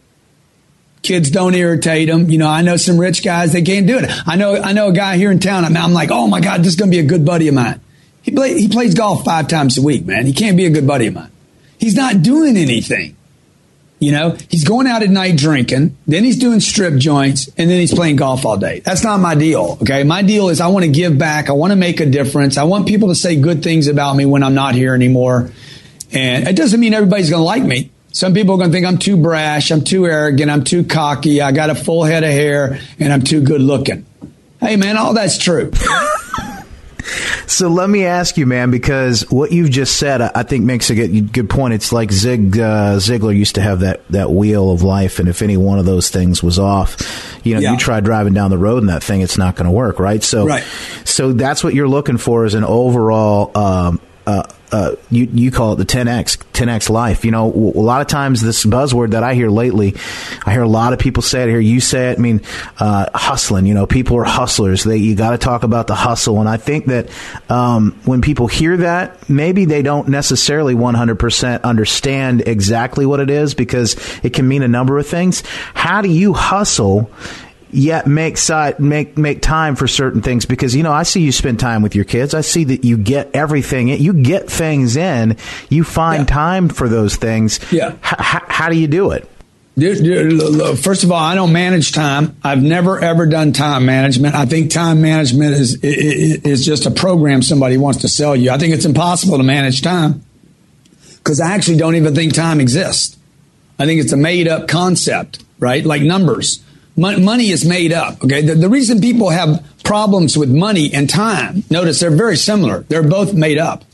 Kids 1.02 1.30
don't 1.30 1.54
irritate 1.54 2.08
them. 2.08 2.30
You 2.30 2.38
know, 2.38 2.48
I 2.48 2.62
know 2.62 2.76
some 2.76 2.98
rich 2.98 3.24
guys 3.24 3.52
they 3.52 3.62
can't 3.62 3.86
do 3.86 3.98
it. 3.98 4.10
I 4.26 4.36
know 4.36 4.56
I 4.56 4.72
know 4.72 4.88
a 4.88 4.92
guy 4.92 5.16
here 5.16 5.30
in 5.30 5.40
town. 5.40 5.64
I'm, 5.64 5.76
I'm 5.76 5.92
like, 5.92 6.10
oh 6.10 6.26
my 6.26 6.40
god, 6.40 6.60
this 6.60 6.68
is 6.68 6.76
to 6.76 6.86
be 6.86 6.98
a 6.98 7.04
good 7.04 7.24
buddy 7.24 7.48
of 7.48 7.54
mine. 7.54 7.80
He 8.22 8.32
play, 8.32 8.58
he 8.58 8.68
plays 8.68 8.94
golf 8.94 9.24
five 9.24 9.46
times 9.46 9.78
a 9.78 9.82
week, 9.82 10.04
man. 10.04 10.26
He 10.26 10.32
can't 10.32 10.56
be 10.56 10.66
a 10.66 10.70
good 10.70 10.86
buddy 10.86 11.06
of 11.06 11.14
mine. 11.14 11.30
He's 11.78 11.94
not 11.94 12.22
doing 12.22 12.56
anything. 12.56 13.16
You 13.98 14.12
know, 14.12 14.36
he's 14.50 14.64
going 14.64 14.86
out 14.86 15.02
at 15.02 15.08
night 15.08 15.36
drinking, 15.36 15.96
then 16.06 16.22
he's 16.22 16.38
doing 16.38 16.60
strip 16.60 16.96
joints, 16.96 17.48
and 17.56 17.70
then 17.70 17.80
he's 17.80 17.94
playing 17.94 18.16
golf 18.16 18.44
all 18.44 18.58
day. 18.58 18.80
That's 18.80 19.02
not 19.02 19.20
my 19.20 19.34
deal. 19.34 19.78
Okay. 19.80 20.02
My 20.02 20.20
deal 20.22 20.50
is 20.50 20.60
I 20.60 20.66
want 20.66 20.84
to 20.84 20.90
give 20.90 21.16
back. 21.16 21.48
I 21.48 21.52
want 21.52 21.70
to 21.70 21.76
make 21.76 22.00
a 22.00 22.06
difference. 22.06 22.58
I 22.58 22.64
want 22.64 22.86
people 22.86 23.08
to 23.08 23.14
say 23.14 23.36
good 23.36 23.62
things 23.62 23.86
about 23.86 24.14
me 24.14 24.26
when 24.26 24.42
I'm 24.42 24.54
not 24.54 24.74
here 24.74 24.94
anymore. 24.94 25.50
And 26.16 26.48
it 26.48 26.56
doesn't 26.56 26.80
mean 26.80 26.94
everybody's 26.94 27.30
going 27.30 27.40
to 27.40 27.44
like 27.44 27.62
me. 27.62 27.90
Some 28.12 28.32
people 28.32 28.54
are 28.54 28.58
going 28.58 28.70
to 28.70 28.74
think 28.74 28.86
I'm 28.86 28.98
too 28.98 29.18
brash, 29.18 29.70
I'm 29.70 29.84
too 29.84 30.06
arrogant, 30.06 30.50
I'm 30.50 30.64
too 30.64 30.84
cocky, 30.84 31.42
I 31.42 31.52
got 31.52 31.68
a 31.68 31.74
full 31.74 32.02
head 32.02 32.24
of 32.24 32.30
hair, 32.30 32.78
and 32.98 33.12
I'm 33.12 33.22
too 33.22 33.42
good 33.42 33.60
looking. 33.60 34.06
Hey, 34.58 34.76
man, 34.76 34.96
all 34.96 35.12
that's 35.12 35.36
true. 35.36 35.70
So 37.46 37.68
let 37.68 37.88
me 37.88 38.04
ask 38.04 38.36
you, 38.36 38.44
man, 38.44 38.70
because 38.70 39.22
what 39.30 39.52
you've 39.52 39.70
just 39.70 39.96
said, 39.96 40.20
I 40.20 40.42
think 40.42 40.64
makes 40.64 40.90
a 40.90 40.94
good, 40.94 41.32
good 41.32 41.48
point. 41.48 41.74
It's 41.74 41.92
like 41.92 42.10
Zig 42.10 42.58
uh, 42.58 42.96
Ziglar 42.96 43.36
used 43.36 43.54
to 43.54 43.62
have 43.62 43.80
that 43.80 44.06
that 44.08 44.30
wheel 44.30 44.72
of 44.72 44.82
life, 44.82 45.20
and 45.20 45.28
if 45.28 45.42
any 45.42 45.56
one 45.56 45.78
of 45.78 45.84
those 45.84 46.10
things 46.10 46.42
was 46.42 46.58
off, 46.58 46.96
you 47.44 47.54
know, 47.54 47.60
yeah. 47.60 47.72
you 47.72 47.78
try 47.78 48.00
driving 48.00 48.34
down 48.34 48.50
the 48.50 48.58
road 48.58 48.78
and 48.78 48.88
that 48.88 49.02
thing, 49.02 49.20
it's 49.20 49.38
not 49.38 49.54
going 49.54 49.66
to 49.66 49.70
work, 49.70 50.00
right? 50.00 50.22
So, 50.22 50.46
right. 50.46 50.64
so 51.04 51.32
that's 51.32 51.62
what 51.62 51.72
you're 51.72 51.88
looking 51.88 52.18
for 52.18 52.44
is 52.44 52.54
an 52.54 52.64
overall 52.64 53.56
um, 53.56 54.00
uh, 54.26 54.42
uh, 54.72 54.96
you 55.10 55.28
you 55.32 55.50
call 55.50 55.72
it 55.72 55.76
the 55.76 55.86
10x 55.86 56.38
10x 56.52 56.90
life. 56.90 57.24
You 57.24 57.30
know, 57.30 57.46
a 57.46 57.80
lot 57.80 58.00
of 58.00 58.06
times 58.06 58.40
this 58.40 58.64
buzzword 58.64 59.10
that 59.10 59.22
I 59.22 59.34
hear 59.34 59.48
lately, 59.48 59.94
I 60.44 60.52
hear 60.52 60.62
a 60.62 60.68
lot 60.68 60.92
of 60.92 60.98
people 60.98 61.22
say 61.22 61.42
it. 61.42 61.48
Here, 61.48 61.60
you 61.60 61.80
say 61.80 62.10
it. 62.10 62.18
I 62.18 62.20
mean, 62.20 62.42
uh, 62.78 63.06
hustling. 63.14 63.66
You 63.66 63.74
know, 63.74 63.86
people 63.86 64.16
are 64.18 64.24
hustlers. 64.24 64.84
They 64.84 64.96
you 64.96 65.14
got 65.14 65.30
to 65.30 65.38
talk 65.38 65.62
about 65.62 65.86
the 65.86 65.94
hustle. 65.94 66.40
And 66.40 66.48
I 66.48 66.56
think 66.56 66.86
that 66.86 67.08
um, 67.48 67.98
when 68.04 68.20
people 68.20 68.46
hear 68.46 68.76
that, 68.78 69.28
maybe 69.28 69.64
they 69.64 69.82
don't 69.82 70.08
necessarily 70.08 70.74
100% 70.74 71.62
understand 71.62 72.42
exactly 72.46 73.06
what 73.06 73.20
it 73.20 73.30
is 73.30 73.54
because 73.54 73.96
it 74.22 74.32
can 74.32 74.48
mean 74.48 74.62
a 74.62 74.68
number 74.68 74.98
of 74.98 75.06
things. 75.06 75.42
How 75.74 76.02
do 76.02 76.08
you 76.08 76.32
hustle? 76.32 77.10
Yet 77.70 78.06
make 78.06 78.36
side 78.36 78.78
make 78.78 79.18
make 79.18 79.42
time 79.42 79.76
for 79.76 79.88
certain 79.88 80.22
things 80.22 80.46
because 80.46 80.74
you 80.74 80.82
know 80.82 80.92
I 80.92 81.02
see 81.02 81.22
you 81.22 81.32
spend 81.32 81.60
time 81.60 81.82
with 81.82 81.94
your 81.94 82.04
kids. 82.04 82.34
I 82.34 82.40
see 82.40 82.64
that 82.64 82.84
you 82.84 82.96
get 82.96 83.30
everything. 83.34 83.88
You 83.88 84.12
get 84.12 84.48
things 84.50 84.96
in. 84.96 85.36
You 85.68 85.84
find 85.84 86.20
yeah. 86.20 86.34
time 86.34 86.68
for 86.68 86.88
those 86.88 87.16
things. 87.16 87.60
Yeah. 87.72 87.92
H- 87.92 88.42
how 88.48 88.68
do 88.68 88.78
you 88.78 88.86
do 88.86 89.10
it? 89.10 89.28
First 90.78 91.04
of 91.04 91.12
all, 91.12 91.18
I 91.18 91.34
don't 91.34 91.52
manage 91.52 91.92
time. 91.92 92.34
I've 92.42 92.62
never 92.62 92.98
ever 92.98 93.26
done 93.26 93.52
time 93.52 93.84
management. 93.84 94.34
I 94.34 94.46
think 94.46 94.70
time 94.70 95.02
management 95.02 95.52
is 95.52 95.74
is 95.82 96.64
just 96.64 96.86
a 96.86 96.90
program 96.90 97.42
somebody 97.42 97.76
wants 97.76 98.00
to 98.00 98.08
sell 98.08 98.34
you. 98.34 98.50
I 98.50 98.58
think 98.58 98.72
it's 98.72 98.86
impossible 98.86 99.36
to 99.36 99.44
manage 99.44 99.82
time 99.82 100.24
because 101.18 101.40
I 101.40 101.50
actually 101.52 101.76
don't 101.76 101.96
even 101.96 102.14
think 102.14 102.32
time 102.32 102.60
exists. 102.60 103.18
I 103.78 103.84
think 103.84 104.00
it's 104.00 104.12
a 104.12 104.16
made 104.16 104.48
up 104.48 104.68
concept, 104.68 105.44
right? 105.58 105.84
Like 105.84 106.00
numbers 106.00 106.64
money 106.96 107.50
is 107.50 107.64
made 107.64 107.92
up. 107.92 108.24
Okay. 108.24 108.42
The, 108.42 108.54
the, 108.54 108.68
reason 108.68 109.00
people 109.00 109.30
have 109.30 109.64
problems 109.84 110.36
with 110.36 110.50
money 110.50 110.92
and 110.92 111.08
time, 111.08 111.62
notice 111.70 112.00
they're 112.00 112.10
very 112.10 112.36
similar. 112.36 112.80
They're 112.88 113.02
both 113.02 113.34
made 113.34 113.58
up. 113.58 113.84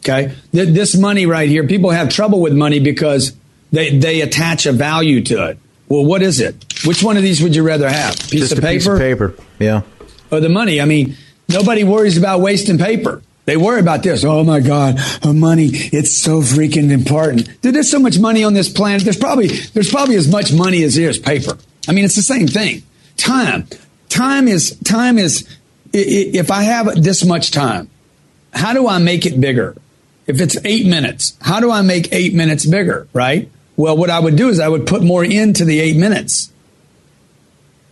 Okay. 0.00 0.34
This 0.50 0.96
money 0.96 1.26
right 1.26 1.48
here, 1.48 1.66
people 1.66 1.90
have 1.90 2.08
trouble 2.08 2.40
with 2.40 2.52
money 2.52 2.80
because 2.80 3.34
they, 3.70 3.96
they 3.96 4.20
attach 4.20 4.66
a 4.66 4.72
value 4.72 5.22
to 5.24 5.50
it. 5.50 5.58
Well, 5.88 6.04
what 6.04 6.22
is 6.22 6.40
it? 6.40 6.64
Which 6.84 7.02
one 7.02 7.16
of 7.16 7.22
these 7.22 7.42
would 7.42 7.54
you 7.54 7.62
rather 7.62 7.88
have? 7.88 8.16
Piece 8.18 8.48
Just 8.48 8.52
of 8.52 8.60
paper? 8.60 8.78
Piece 8.78 8.86
of 8.86 8.98
paper. 8.98 9.34
Yeah. 9.58 9.82
Or 10.30 10.40
the 10.40 10.48
money. 10.48 10.80
I 10.80 10.86
mean, 10.86 11.16
nobody 11.48 11.84
worries 11.84 12.16
about 12.16 12.40
wasting 12.40 12.78
paper. 12.78 13.22
They 13.44 13.56
worry 13.56 13.80
about 13.80 14.02
this. 14.02 14.24
Oh 14.24 14.44
my 14.44 14.60
God, 14.60 14.98
money. 15.24 15.68
It's 15.72 16.16
so 16.16 16.40
freaking 16.42 16.90
important. 16.90 17.60
Dude, 17.60 17.74
there's 17.74 17.90
so 17.90 17.98
much 17.98 18.18
money 18.18 18.44
on 18.44 18.54
this 18.54 18.68
planet. 18.68 19.02
There's 19.02 19.16
probably, 19.16 19.48
there's 19.48 19.90
probably 19.90 20.14
as 20.16 20.30
much 20.30 20.52
money 20.52 20.82
as 20.84 20.94
there 20.94 21.10
is 21.10 21.18
paper. 21.18 21.58
I 21.88 21.92
mean, 21.92 22.04
it's 22.04 22.16
the 22.16 22.22
same 22.22 22.46
thing. 22.46 22.82
Time. 23.16 23.66
Time 24.08 24.48
is, 24.48 24.78
time 24.80 25.18
is, 25.18 25.48
if 25.92 26.50
I 26.50 26.62
have 26.62 27.02
this 27.02 27.24
much 27.24 27.50
time, 27.50 27.88
how 28.52 28.72
do 28.74 28.86
I 28.88 28.98
make 28.98 29.26
it 29.26 29.40
bigger? 29.40 29.74
If 30.26 30.40
it's 30.40 30.56
eight 30.64 30.86
minutes, 30.86 31.36
how 31.40 31.60
do 31.60 31.70
I 31.70 31.82
make 31.82 32.12
eight 32.12 32.34
minutes 32.34 32.64
bigger, 32.66 33.08
right? 33.12 33.50
Well, 33.76 33.96
what 33.96 34.10
I 34.10 34.20
would 34.20 34.36
do 34.36 34.48
is 34.48 34.60
I 34.60 34.68
would 34.68 34.86
put 34.86 35.02
more 35.02 35.24
into 35.24 35.64
the 35.64 35.80
eight 35.80 35.96
minutes. 35.96 36.52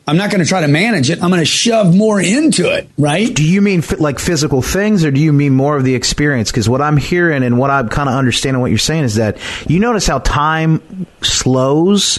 I'm 0.07 0.17
not 0.17 0.31
going 0.31 0.43
to 0.43 0.49
try 0.49 0.61
to 0.61 0.69
manage 0.69 1.09
it. 1.09 1.23
I'm 1.23 1.31
going 1.31 1.41
to 1.41 1.47
shove 1.47 1.95
more 1.95 2.21
into 2.21 2.69
it, 2.75 2.89
right? 2.99 3.33
Do 3.33 3.45
you 3.45 3.63
mean 3.63 3.83
like 3.99 4.19
physical 4.19 4.61
things 4.61 5.05
or 5.05 5.11
do 5.11 5.21
you 5.21 5.33
mean 5.33 5.55
more 5.55 5.77
of 5.77 5.85
the 5.85 5.95
experience? 5.95 6.51
Because 6.51 6.69
what 6.69 6.83
I'm 6.83 6.97
hearing 6.97 7.45
and 7.45 7.59
what 7.59 7.71
I'm 7.71 7.89
kind 7.89 8.09
of 8.09 8.17
understanding 8.17 8.61
what 8.61 8.71
you're 8.71 8.79
saying 8.79 9.05
is 9.05 9.15
that 9.17 9.39
you 9.69 9.79
notice 9.79 10.07
how 10.07 10.19
time 10.19 11.07
slows 11.23 12.19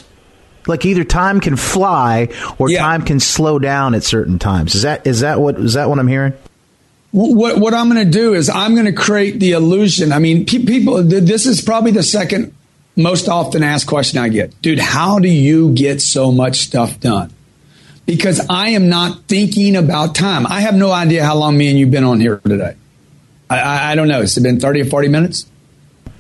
like 0.68 0.86
either 0.86 1.04
time 1.04 1.40
can 1.40 1.56
fly 1.56 2.30
or 2.58 2.70
yeah. 2.70 2.80
time 2.80 3.04
can 3.04 3.20
slow 3.20 3.60
down 3.60 3.96
at 3.96 4.04
certain 4.04 4.40
times. 4.40 4.76
Is 4.76 4.84
that 4.84 5.06
is 5.08 5.22
that 5.22 5.40
what 5.40 5.60
is 5.60 5.74
that 5.74 5.90
what 5.90 6.00
I'm 6.00 6.08
hearing? 6.08 6.34
What 7.12 7.58
what 7.60 7.74
I'm 7.74 7.90
going 7.90 8.06
to 8.06 8.12
do 8.12 8.34
is 8.34 8.50
I'm 8.50 8.74
going 8.74 8.86
to 8.86 8.94
create 8.94 9.40
the 9.40 9.52
illusion. 9.52 10.12
I 10.14 10.20
mean, 10.20 10.46
pe- 10.46 10.66
people. 10.66 11.04
This 11.04 11.46
is 11.46 11.62
probably 11.62 11.92
the 11.92 12.04
second 12.04 12.54
most 12.96 13.28
often 13.28 13.64
asked 13.64 13.88
question 13.88 14.20
I 14.20 14.30
get, 14.30 14.62
dude. 14.62 14.80
How 14.80 15.20
do 15.20 15.28
you 15.28 15.74
get 15.74 16.02
so 16.02 16.32
much 16.32 16.58
stuff 16.58 17.00
done? 17.00 17.34
Because 18.06 18.42
I 18.50 18.70
am 18.70 18.90
not 18.90 19.24
thinking 19.28 19.76
about 19.76 20.16
time. 20.16 20.48
I 20.48 20.62
have 20.62 20.76
no 20.76 20.92
idea 20.92 21.24
how 21.24 21.36
long 21.36 21.58
me 21.58 21.70
and 21.70 21.78
you've 21.78 21.92
been 21.92 22.04
on 22.04 22.20
here 22.20 22.38
today. 22.40 22.76
I, 23.50 23.60
I, 23.60 23.92
I 23.92 23.96
don't 23.96 24.08
know. 24.08 24.22
Has 24.22 24.38
it 24.38 24.42
been 24.42 24.60
30 24.60 24.82
or 24.82 24.86
40 24.86 25.08
minutes? 25.08 25.46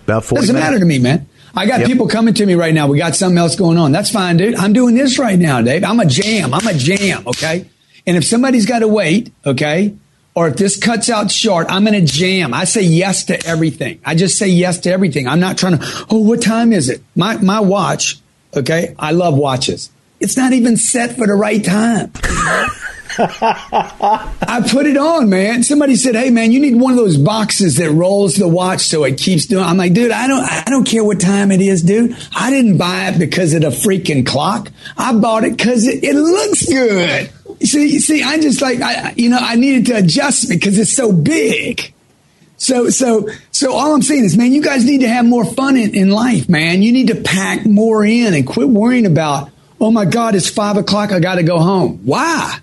About 0.03 0.23
40 0.25 0.41
Doesn't 0.41 0.55
minutes. 0.55 0.71
matter 0.71 0.79
to 0.79 0.85
me, 0.85 0.99
man. 0.99 1.27
I 1.55 1.65
got 1.65 1.81
yep. 1.81 1.87
people 1.87 2.07
coming 2.07 2.33
to 2.35 2.45
me 2.45 2.55
right 2.55 2.73
now. 2.73 2.87
We 2.87 2.97
got 2.97 3.15
something 3.15 3.37
else 3.37 3.55
going 3.55 3.77
on. 3.77 3.91
That's 3.91 4.09
fine, 4.09 4.37
dude. 4.37 4.55
I'm 4.55 4.73
doing 4.73 4.95
this 4.95 5.19
right 5.19 5.37
now, 5.37 5.61
Dave. 5.61 5.83
I'm 5.83 5.99
a 5.99 6.05
jam. 6.05 6.53
I'm 6.53 6.65
a 6.65 6.73
jam. 6.73 7.27
Okay. 7.27 7.69
And 8.07 8.17
if 8.17 8.25
somebody's 8.25 8.65
got 8.65 8.79
to 8.79 8.87
wait, 8.87 9.31
okay, 9.45 9.95
or 10.33 10.47
if 10.47 10.55
this 10.55 10.77
cuts 10.77 11.09
out 11.09 11.29
short, 11.29 11.67
I'm 11.69 11.87
in 11.87 11.93
a 11.95 12.01
jam. 12.01 12.53
I 12.53 12.63
say 12.63 12.81
yes 12.81 13.25
to 13.25 13.45
everything. 13.45 13.99
I 14.05 14.15
just 14.15 14.37
say 14.37 14.47
yes 14.47 14.79
to 14.81 14.91
everything. 14.91 15.27
I'm 15.27 15.39
not 15.39 15.57
trying 15.57 15.77
to, 15.77 16.05
oh, 16.09 16.19
what 16.21 16.41
time 16.41 16.71
is 16.71 16.89
it? 16.89 17.03
My, 17.15 17.37
my 17.37 17.59
watch, 17.59 18.19
okay, 18.55 18.95
I 18.97 19.11
love 19.11 19.35
watches. 19.35 19.91
It's 20.19 20.37
not 20.37 20.53
even 20.53 20.77
set 20.77 21.17
for 21.17 21.27
the 21.27 21.33
right 21.33 21.63
time. 21.63 22.13
I 23.17 24.67
put 24.69 24.85
it 24.85 24.97
on, 24.97 25.29
man. 25.29 25.63
Somebody 25.63 25.95
said, 25.95 26.15
"Hey, 26.15 26.29
man, 26.29 26.51
you 26.51 26.59
need 26.59 26.75
one 26.75 26.91
of 26.91 26.97
those 26.97 27.17
boxes 27.17 27.77
that 27.77 27.91
rolls 27.91 28.35
the 28.35 28.47
watch 28.47 28.81
so 28.81 29.03
it 29.03 29.17
keeps 29.17 29.45
doing." 29.45 29.63
I'm 29.63 29.77
like, 29.77 29.93
dude, 29.93 30.11
I 30.11 30.27
don't, 30.27 30.43
I 30.43 30.63
don't 30.65 30.85
care 30.85 31.03
what 31.03 31.19
time 31.19 31.51
it 31.51 31.61
is, 31.61 31.81
dude. 31.81 32.15
I 32.35 32.49
didn't 32.49 32.77
buy 32.77 33.09
it 33.09 33.19
because 33.19 33.53
of 33.53 33.61
the 33.61 33.69
freaking 33.69 34.25
clock. 34.25 34.71
I 34.97 35.13
bought 35.13 35.43
it 35.43 35.57
because 35.57 35.87
it, 35.87 36.03
it 36.03 36.15
looks 36.15 36.65
good. 36.65 37.31
See, 37.61 37.99
see, 37.99 38.23
I 38.23 38.39
just 38.39 38.61
like, 38.61 38.81
I, 38.81 39.13
you 39.15 39.29
know, 39.29 39.39
I 39.39 39.55
needed 39.55 39.85
to 39.87 39.97
adjust 39.97 40.49
because 40.49 40.79
it's 40.79 40.93
so 40.93 41.11
big. 41.11 41.93
So, 42.57 42.89
so, 42.89 43.27
so 43.51 43.73
all 43.73 43.93
I'm 43.93 44.03
saying 44.03 44.23
is, 44.23 44.37
man, 44.37 44.51
you 44.51 44.61
guys 44.61 44.85
need 44.85 45.01
to 45.01 45.07
have 45.07 45.25
more 45.25 45.45
fun 45.45 45.77
in, 45.77 45.95
in 45.95 46.11
life, 46.11 46.47
man. 46.47 46.83
You 46.83 46.91
need 46.91 47.07
to 47.07 47.15
pack 47.15 47.65
more 47.65 48.05
in 48.05 48.35
and 48.35 48.45
quit 48.45 48.69
worrying 48.69 49.07
about, 49.07 49.49
oh 49.79 49.89
my 49.89 50.05
God, 50.05 50.35
it's 50.35 50.47
five 50.47 50.77
o'clock. 50.77 51.11
I 51.11 51.19
got 51.19 51.35
to 51.35 51.43
go 51.43 51.57
home. 51.59 52.01
Why? 52.03 52.59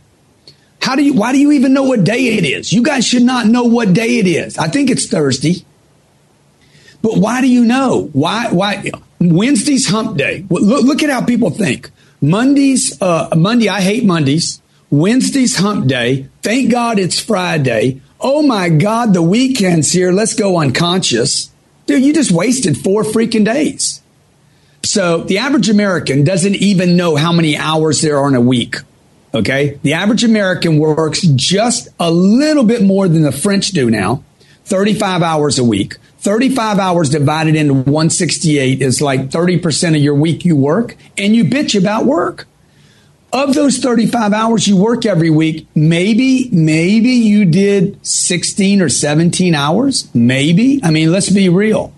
How 0.88 0.96
do 0.96 1.02
you, 1.04 1.12
why 1.12 1.32
do 1.32 1.38
you 1.38 1.52
even 1.52 1.74
know 1.74 1.82
what 1.82 2.02
day 2.02 2.38
it 2.38 2.46
is? 2.46 2.72
You 2.72 2.82
guys 2.82 3.06
should 3.06 3.22
not 3.22 3.46
know 3.46 3.64
what 3.64 3.92
day 3.92 4.20
it 4.20 4.26
is. 4.26 4.56
I 4.56 4.68
think 4.68 4.88
it's 4.88 5.06
Thursday. 5.06 5.56
But 7.02 7.18
why 7.18 7.42
do 7.42 7.46
you 7.46 7.66
know? 7.66 8.08
Why, 8.14 8.50
why, 8.50 8.90
Wednesday's 9.20 9.86
hump 9.86 10.16
day. 10.16 10.46
Look, 10.48 10.84
look 10.84 11.02
at 11.02 11.10
how 11.10 11.26
people 11.26 11.50
think. 11.50 11.90
Mondays, 12.22 13.02
uh, 13.02 13.28
Monday, 13.36 13.68
I 13.68 13.82
hate 13.82 14.06
Mondays. 14.06 14.62
Wednesday's 14.88 15.56
hump 15.56 15.88
day. 15.88 16.26
Thank 16.40 16.70
God 16.70 16.98
it's 16.98 17.20
Friday. 17.20 18.00
Oh 18.18 18.40
my 18.40 18.70
God, 18.70 19.12
the 19.12 19.20
weekend's 19.20 19.92
here. 19.92 20.10
Let's 20.10 20.32
go 20.32 20.58
unconscious. 20.58 21.52
Dude, 21.84 22.02
you 22.02 22.14
just 22.14 22.30
wasted 22.30 22.78
four 22.78 23.02
freaking 23.02 23.44
days. 23.44 24.00
So 24.84 25.18
the 25.18 25.36
average 25.36 25.68
American 25.68 26.24
doesn't 26.24 26.56
even 26.56 26.96
know 26.96 27.14
how 27.14 27.34
many 27.34 27.58
hours 27.58 28.00
there 28.00 28.16
are 28.16 28.28
in 28.28 28.34
a 28.34 28.40
week. 28.40 28.76
Okay. 29.34 29.78
The 29.82 29.92
average 29.92 30.24
American 30.24 30.78
works 30.78 31.20
just 31.20 31.88
a 32.00 32.10
little 32.10 32.64
bit 32.64 32.82
more 32.82 33.08
than 33.08 33.22
the 33.22 33.32
French 33.32 33.68
do 33.68 33.90
now, 33.90 34.24
35 34.64 35.22
hours 35.22 35.58
a 35.58 35.64
week. 35.64 35.96
35 36.18 36.78
hours 36.78 37.10
divided 37.10 37.54
into 37.54 37.74
168 37.74 38.82
is 38.82 39.00
like 39.00 39.28
30% 39.28 39.96
of 39.96 40.02
your 40.02 40.14
week 40.14 40.44
you 40.44 40.56
work 40.56 40.96
and 41.16 41.34
you 41.34 41.44
bitch 41.44 41.78
about 41.78 42.06
work. 42.06 42.46
Of 43.32 43.54
those 43.54 43.78
35 43.78 44.32
hours 44.32 44.66
you 44.66 44.76
work 44.76 45.04
every 45.04 45.30
week, 45.30 45.68
maybe, 45.74 46.48
maybe 46.50 47.10
you 47.10 47.44
did 47.44 48.04
16 48.04 48.80
or 48.80 48.88
17 48.88 49.54
hours. 49.54 50.12
Maybe. 50.14 50.80
I 50.82 50.90
mean, 50.90 51.12
let's 51.12 51.30
be 51.30 51.48
real. 51.50 51.92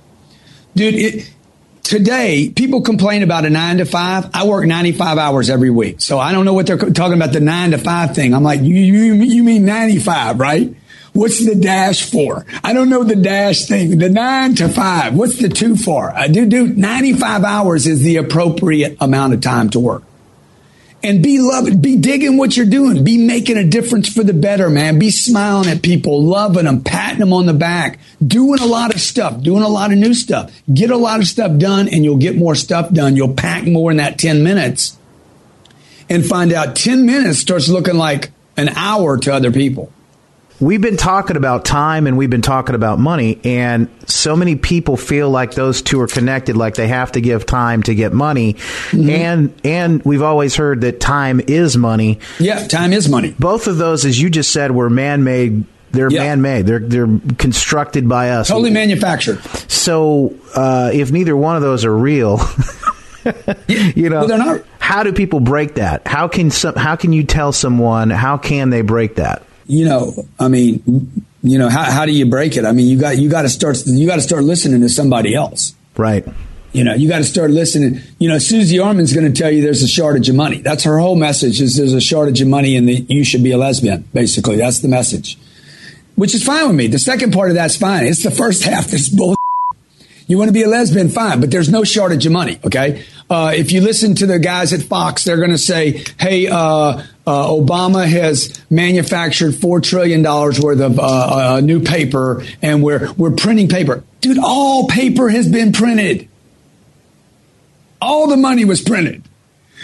Dude, 0.75 0.95
it, 0.95 1.35
today, 1.83 2.51
people 2.51 2.83
complain 2.83 3.23
about 3.23 3.45
a 3.45 3.51
nine 3.51 3.79
to 3.79 3.85
five. 3.85 4.31
I 4.35 4.47
work 4.47 4.66
95 4.66 5.19
hours 5.19 5.51
every 5.51 5.71
week. 5.71 6.01
So 6.01 6.19
I 6.19 6.33
don't 6.33 6.45
know 6.45 6.55
what 6.55 6.66
they're 6.66 6.79
talking 6.79 7.14
about 7.14 7.33
the 7.33 7.40
nine 7.40 7.73
to 7.73 7.79
five 7.79 8.14
thing. 8.14 8.35
I'm 8.35 8.43
like, 8.43 8.61
you, 8.61 8.75
you, 8.75 9.14
you 9.14 9.43
mean 9.43 9.64
95, 9.64 10.38
right? 10.38 10.75
What's 11.12 11.45
the 11.45 11.57
dash 11.57 12.09
for? 12.09 12.47
I 12.62 12.73
don't 12.73 12.88
know 12.88 13.03
the 13.03 13.16
dash 13.16 13.66
thing. 13.66 13.99
The 13.99 14.09
nine 14.09 14.55
to 14.57 14.69
five. 14.69 15.14
What's 15.14 15.38
the 15.38 15.49
two 15.49 15.77
for? 15.77 16.11
I 16.11 16.29
do 16.29 16.47
do 16.47 16.69
95 16.69 17.45
hours 17.45 17.87
is 17.87 18.03
the 18.03 18.16
appropriate 18.16 18.97
amount 19.01 19.35
of 19.35 19.40
time 19.40 19.71
to 19.71 19.81
work 19.81 20.05
and 21.02 21.22
be 21.22 21.38
loving, 21.38 21.80
be 21.80 21.96
digging 21.96 22.36
what 22.36 22.56
you're 22.56 22.66
doing, 22.66 23.04
be 23.04 23.16
making 23.16 23.56
a 23.56 23.64
difference 23.64 24.12
for 24.12 24.22
the 24.22 24.34
better, 24.34 24.68
man. 24.68 24.98
Be 24.98 25.10
smiling 25.10 25.68
at 25.68 25.82
people, 25.82 26.22
loving 26.22 26.64
them, 26.64 26.82
patting 26.82 27.20
them 27.20 27.32
on 27.32 27.46
the 27.46 27.54
back, 27.54 27.98
doing 28.24 28.60
a 28.60 28.66
lot 28.66 28.94
of 28.94 29.00
stuff, 29.00 29.42
doing 29.42 29.62
a 29.62 29.68
lot 29.68 29.92
of 29.92 29.98
new 29.98 30.14
stuff. 30.14 30.52
Get 30.72 30.90
a 30.90 30.96
lot 30.96 31.20
of 31.20 31.26
stuff 31.26 31.58
done 31.58 31.88
and 31.88 32.04
you'll 32.04 32.18
get 32.18 32.36
more 32.36 32.54
stuff 32.54 32.92
done. 32.92 33.16
You'll 33.16 33.34
pack 33.34 33.66
more 33.66 33.90
in 33.90 33.96
that 33.96 34.18
10 34.18 34.42
minutes 34.42 34.96
and 36.08 36.26
find 36.26 36.52
out 36.52 36.76
10 36.76 37.06
minutes 37.06 37.38
starts 37.38 37.68
looking 37.68 37.96
like 37.96 38.30
an 38.56 38.68
hour 38.70 39.16
to 39.18 39.32
other 39.32 39.52
people. 39.52 39.92
We've 40.61 40.81
been 40.81 40.96
talking 40.96 41.37
about 41.37 41.64
time 41.64 42.07
and 42.07 42.16
we've 42.16 42.31
been 42.31 42.42
talking 42.42 42.75
about 42.75 42.99
money 42.99 43.40
and 43.44 43.88
so 44.07 44.37
many 44.37 44.57
people 44.57 44.96
feel 44.96 45.31
like 45.31 45.55
those 45.55 45.83
two 45.83 46.01
are 46.01 46.07
connected 46.07 46.57
like 46.57 46.75
they 46.75 46.88
have 46.88 47.12
to 47.12 47.20
give 47.20 47.46
time 47.46 47.83
to 47.83 47.94
get 47.94 48.12
money 48.12 48.55
mm-hmm. 48.55 49.09
and 49.09 49.61
and 49.64 50.05
we've 50.05 50.23
always 50.23 50.55
heard 50.55 50.83
that 50.83 51.01
time 51.01 51.40
is 51.40 51.77
money 51.77 52.18
yeah 52.38 52.66
time 52.66 52.92
is 52.92 53.09
money 53.09 53.35
both 53.38 53.66
of 53.66 53.79
those 53.79 54.05
as 54.05 54.20
you 54.20 54.29
just 54.29 54.53
said 54.53 54.70
were 54.70 54.90
man-made 54.90 55.64
they're 55.92 56.11
yeah. 56.11 56.23
man-made. 56.23 56.66
They're 56.66 56.79
they're 56.79 57.18
constructed 57.38 58.09
by 58.09 58.31
us. 58.31 58.46
Totally 58.49 58.70
manufactured. 58.70 59.42
So 59.68 60.37
uh, 60.55 60.90
if 60.94 61.11
neither 61.11 61.37
one 61.37 61.57
of 61.57 61.62
those 61.62 61.85
are 61.85 61.96
real, 61.96 62.38
you 63.66 64.09
know, 64.09 64.20
well, 64.20 64.29
they're 64.29 64.38
not. 64.38 64.62
How 64.79 65.03
do 65.03 65.12
people 65.12 65.40
break 65.40 65.75
that? 65.75 66.07
How 66.07 66.29
can 66.29 66.53
some? 66.53 66.77
How 66.77 66.94
can 66.94 67.12
you 67.12 67.25
tell 67.25 67.53
someone? 67.53 68.11
How 68.11 68.38
can 68.38 68.70
they 68.70 68.83
break 68.83 69.16
that? 69.16 69.42
You 69.70 69.85
know, 69.85 70.12
I 70.38 70.48
mean, 70.48 71.24
you 71.42 71.59
know, 71.59 71.68
how 71.68 71.85
how 71.85 72.06
do 72.06 72.12
you 72.12 72.26
break 72.26 72.56
it? 72.56 72.64
I 72.64 72.72
mean, 72.72 72.88
you 72.88 72.98
got 72.98 73.18
you 73.18 73.28
got 73.28 73.42
to 73.42 73.48
start 73.48 73.83
you 73.87 74.06
got 74.06 74.16
to 74.16 74.22
start 74.22 74.44
listening 74.44 74.80
to 74.83 74.88
somebody 74.88 75.35
else. 75.35 75.74
Right. 75.96 76.26
You 76.72 76.85
know, 76.85 76.94
you 76.94 77.09
got 77.09 77.18
to 77.18 77.24
start 77.24 77.50
listening. 77.50 78.00
You 78.18 78.28
know, 78.28 78.38
Susie 78.38 78.78
Orman's 78.78 79.12
going 79.12 79.33
to 79.33 79.42
tell 79.42 79.50
you 79.50 79.62
there's 79.62 79.83
a 79.83 79.88
shortage 79.88 80.28
of 80.28 80.37
money. 80.37 80.61
That's 80.61 80.85
her 80.85 80.98
whole 80.98 81.16
message 81.16 81.61
is 81.61 81.76
there's 81.76 81.94
a 81.94 82.00
shortage 82.00 82.40
of 82.40 82.48
money 82.48 82.76
and 82.76 82.88
that 82.88 83.11
you 83.11 83.24
should 83.24 83.42
be 83.42 83.50
a 83.50 83.59
lesbian. 83.59 84.09
Basically, 84.12 84.56
that's 84.56 84.78
the 84.78 84.88
message 84.88 85.37
which 86.20 86.35
is 86.35 86.44
fine 86.44 86.66
with 86.66 86.76
me. 86.76 86.87
The 86.87 86.98
second 86.98 87.33
part 87.33 87.48
of 87.48 87.54
that's 87.54 87.78
fine. 87.78 88.04
It's 88.04 88.22
the 88.22 88.30
first 88.30 88.62
half 88.62 88.88
that's 88.88 89.09
bull. 89.09 89.37
You 90.26 90.38
want 90.38 90.46
to 90.46 90.52
be 90.52 90.62
a 90.62 90.68
lesbian, 90.68 91.09
fine, 91.09 91.40
but 91.40 91.50
there's 91.50 91.68
no 91.68 91.83
shortage 91.83 92.24
of 92.24 92.30
money. 92.30 92.61
Okay. 92.64 93.04
Uh, 93.28 93.52
if 93.52 93.72
you 93.72 93.80
listen 93.80 94.14
to 94.14 94.26
the 94.26 94.38
guys 94.38 94.72
at 94.72 94.80
Fox, 94.80 95.24
they're 95.24 95.38
going 95.38 95.50
to 95.50 95.59
say, 95.59 96.04
"Hey, 96.20 96.46
uh, 96.46 97.02
uh, 97.26 97.48
Obama 97.48 98.09
has 98.09 98.61
manufactured 98.70 99.54
four 99.54 99.80
trillion 99.80 100.22
dollars 100.22 100.59
worth 100.59 100.80
of 100.80 100.98
uh, 100.98 101.02
uh, 101.56 101.61
new 101.61 101.80
paper, 101.80 102.44
and 102.62 102.83
we're 102.83 103.12
we're 103.12 103.33
printing 103.33 103.68
paper, 103.68 104.02
dude. 104.20 104.38
All 104.38 104.87
paper 104.87 105.28
has 105.28 105.48
been 105.48 105.72
printed. 105.72 106.28
All 108.00 108.28
the 108.28 108.37
money 108.37 108.64
was 108.64 108.80
printed. 108.80 109.22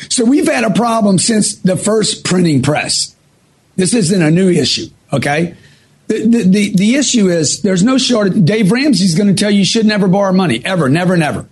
So 0.09 0.25
we've 0.25 0.47
had 0.47 0.65
a 0.65 0.71
problem 0.71 1.19
since 1.19 1.57
the 1.57 1.77
first 1.77 2.25
printing 2.25 2.63
press. 2.63 3.15
This 3.77 3.95
isn't 3.95 4.23
a 4.23 4.31
new 4.31 4.51
issue. 4.51 4.89
Okay. 5.13 5.55
The, 6.09 6.45
the, 6.45 6.75
the, 6.77 6.95
issue 6.95 7.29
is 7.29 7.63
there's 7.63 7.83
no 7.83 7.99
shortage. 7.99 8.45
Dave 8.45 8.71
Ramsey's 8.71 9.17
going 9.17 9.29
to 9.29 9.35
tell 9.35 9.51
you 9.51 9.61
you 9.61 9.65
should 9.65 9.87
never 9.87 10.07
borrow 10.07 10.33
money, 10.33 10.63
ever, 10.65 10.89
never, 10.89 11.17
never, 11.17 11.47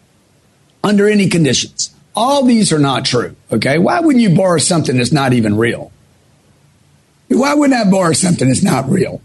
under 0.82 1.08
any 1.08 1.28
conditions. 1.28 1.93
All 2.16 2.44
these 2.44 2.72
are 2.72 2.78
not 2.78 3.04
true. 3.04 3.34
Okay. 3.50 3.78
Why 3.78 4.00
wouldn't 4.00 4.22
you 4.22 4.36
borrow 4.36 4.58
something 4.58 4.96
that's 4.96 5.12
not 5.12 5.32
even 5.32 5.56
real? 5.56 5.90
Why 7.28 7.54
wouldn't 7.54 7.78
I 7.78 7.90
borrow 7.90 8.12
something 8.12 8.46
that's 8.46 8.62
not 8.62 8.88
real? 8.88 9.20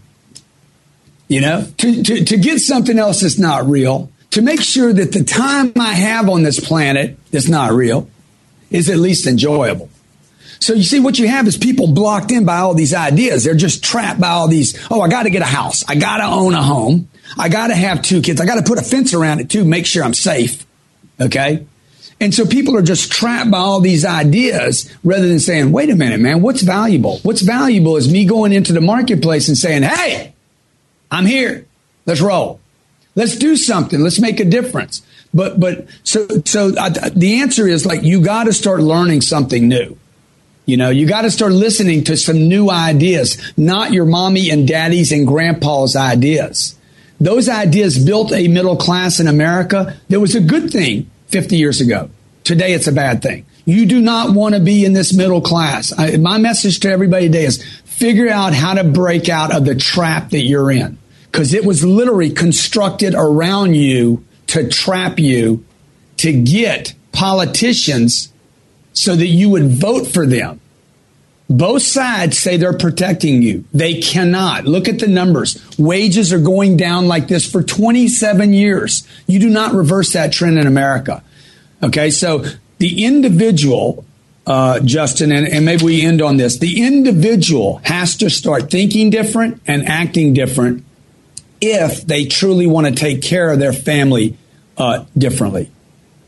You 1.28 1.40
know, 1.40 1.66
to, 1.78 2.02
to, 2.02 2.24
to 2.24 2.36
get 2.36 2.58
something 2.58 2.98
else 2.98 3.20
that's 3.20 3.38
not 3.38 3.66
real, 3.66 4.10
to 4.30 4.42
make 4.42 4.60
sure 4.60 4.92
that 4.92 5.12
the 5.12 5.22
time 5.22 5.72
I 5.78 5.92
have 5.92 6.28
on 6.28 6.42
this 6.42 6.58
planet 6.58 7.16
that's 7.30 7.48
not 7.48 7.72
real 7.72 8.08
is 8.70 8.90
at 8.90 8.96
least 8.96 9.26
enjoyable. 9.28 9.88
So 10.58 10.74
you 10.74 10.82
see, 10.82 11.00
what 11.00 11.18
you 11.18 11.28
have 11.28 11.46
is 11.46 11.56
people 11.56 11.92
blocked 11.92 12.30
in 12.32 12.44
by 12.44 12.58
all 12.58 12.74
these 12.74 12.92
ideas. 12.92 13.44
They're 13.44 13.54
just 13.54 13.82
trapped 13.82 14.20
by 14.20 14.28
all 14.28 14.48
these. 14.48 14.78
Oh, 14.90 15.00
I 15.00 15.08
got 15.08 15.22
to 15.22 15.30
get 15.30 15.40
a 15.40 15.46
house. 15.46 15.84
I 15.88 15.94
got 15.94 16.18
to 16.18 16.24
own 16.24 16.54
a 16.54 16.62
home. 16.62 17.08
I 17.38 17.48
got 17.48 17.68
to 17.68 17.74
have 17.74 18.02
two 18.02 18.20
kids. 18.20 18.40
I 18.40 18.46
got 18.46 18.56
to 18.56 18.62
put 18.62 18.78
a 18.78 18.82
fence 18.82 19.14
around 19.14 19.40
it 19.40 19.48
too, 19.48 19.64
make 19.64 19.86
sure 19.86 20.04
I'm 20.04 20.14
safe. 20.14 20.66
Okay. 21.20 21.66
And 22.20 22.34
so 22.34 22.44
people 22.44 22.76
are 22.76 22.82
just 22.82 23.10
trapped 23.10 23.50
by 23.50 23.58
all 23.58 23.80
these 23.80 24.04
ideas 24.04 24.94
rather 25.02 25.26
than 25.26 25.40
saying, 25.40 25.72
wait 25.72 25.88
a 25.88 25.96
minute, 25.96 26.20
man, 26.20 26.42
what's 26.42 26.60
valuable? 26.60 27.18
What's 27.22 27.40
valuable 27.40 27.96
is 27.96 28.12
me 28.12 28.26
going 28.26 28.52
into 28.52 28.74
the 28.74 28.82
marketplace 28.82 29.48
and 29.48 29.56
saying, 29.56 29.84
hey, 29.84 30.34
I'm 31.10 31.24
here. 31.24 31.66
Let's 32.04 32.20
roll. 32.20 32.60
Let's 33.14 33.36
do 33.36 33.56
something. 33.56 34.00
Let's 34.00 34.20
make 34.20 34.38
a 34.38 34.44
difference. 34.44 35.02
But, 35.32 35.58
but 35.58 35.86
so, 36.04 36.26
so 36.44 36.74
uh, 36.76 36.90
the 37.14 37.40
answer 37.40 37.66
is 37.66 37.86
like, 37.86 38.02
you 38.02 38.20
got 38.20 38.44
to 38.44 38.52
start 38.52 38.80
learning 38.80 39.22
something 39.22 39.66
new. 39.66 39.96
You 40.66 40.76
know, 40.76 40.90
you 40.90 41.06
got 41.06 41.22
to 41.22 41.30
start 41.30 41.52
listening 41.52 42.04
to 42.04 42.16
some 42.16 42.48
new 42.48 42.70
ideas, 42.70 43.52
not 43.56 43.92
your 43.92 44.04
mommy 44.04 44.50
and 44.50 44.68
daddy's 44.68 45.10
and 45.10 45.26
grandpa's 45.26 45.96
ideas. 45.96 46.76
Those 47.18 47.48
ideas 47.48 47.98
built 47.98 48.32
a 48.32 48.46
middle 48.48 48.76
class 48.76 49.20
in 49.20 49.26
America 49.26 49.98
that 50.08 50.20
was 50.20 50.34
a 50.34 50.40
good 50.40 50.70
thing 50.70 51.10
50 51.30 51.56
years 51.56 51.80
ago. 51.80 52.10
Today 52.44 52.72
it's 52.72 52.86
a 52.86 52.92
bad 52.92 53.22
thing. 53.22 53.46
You 53.64 53.86
do 53.86 54.00
not 54.00 54.34
want 54.34 54.54
to 54.54 54.60
be 54.60 54.84
in 54.84 54.92
this 54.92 55.14
middle 55.14 55.40
class. 55.40 55.92
I, 55.96 56.16
my 56.16 56.38
message 56.38 56.80
to 56.80 56.90
everybody 56.90 57.26
today 57.26 57.44
is 57.44 57.62
figure 57.84 58.28
out 58.28 58.54
how 58.54 58.74
to 58.74 58.84
break 58.84 59.28
out 59.28 59.54
of 59.54 59.64
the 59.64 59.74
trap 59.74 60.30
that 60.30 60.42
you're 60.42 60.70
in 60.70 60.98
because 61.30 61.54
it 61.54 61.64
was 61.64 61.84
literally 61.84 62.30
constructed 62.30 63.14
around 63.14 63.74
you 63.74 64.24
to 64.48 64.68
trap 64.68 65.18
you 65.18 65.64
to 66.16 66.32
get 66.32 66.94
politicians 67.12 68.32
so 68.92 69.14
that 69.14 69.26
you 69.26 69.50
would 69.50 69.68
vote 69.68 70.06
for 70.06 70.26
them. 70.26 70.59
Both 71.50 71.82
sides 71.82 72.38
say 72.38 72.56
they're 72.56 72.72
protecting 72.72 73.42
you. 73.42 73.64
They 73.74 74.00
cannot. 74.00 74.66
Look 74.66 74.86
at 74.86 75.00
the 75.00 75.08
numbers. 75.08 75.60
Wages 75.76 76.32
are 76.32 76.38
going 76.38 76.76
down 76.76 77.08
like 77.08 77.26
this 77.26 77.50
for 77.50 77.60
27 77.60 78.52
years. 78.52 79.04
You 79.26 79.40
do 79.40 79.50
not 79.50 79.74
reverse 79.74 80.12
that 80.12 80.32
trend 80.32 80.58
in 80.58 80.68
America. 80.68 81.24
Okay, 81.82 82.10
so 82.10 82.44
the 82.78 83.04
individual, 83.04 84.04
uh, 84.46 84.78
Justin, 84.78 85.32
and, 85.32 85.48
and 85.48 85.64
maybe 85.64 85.84
we 85.84 86.02
end 86.02 86.22
on 86.22 86.36
this. 86.36 86.58
The 86.58 86.86
individual 86.86 87.80
has 87.82 88.16
to 88.18 88.30
start 88.30 88.70
thinking 88.70 89.10
different 89.10 89.60
and 89.66 89.88
acting 89.88 90.34
different 90.34 90.84
if 91.60 92.06
they 92.06 92.26
truly 92.26 92.68
want 92.68 92.86
to 92.86 92.94
take 92.94 93.22
care 93.22 93.50
of 93.50 93.58
their 93.58 93.72
family 93.72 94.36
uh, 94.78 95.04
differently. 95.18 95.68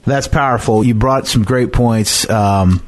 That's 0.04 0.26
powerful. 0.26 0.82
You 0.82 0.94
brought 0.94 1.28
some 1.28 1.44
great 1.44 1.72
points, 1.72 2.28
um, 2.28 2.82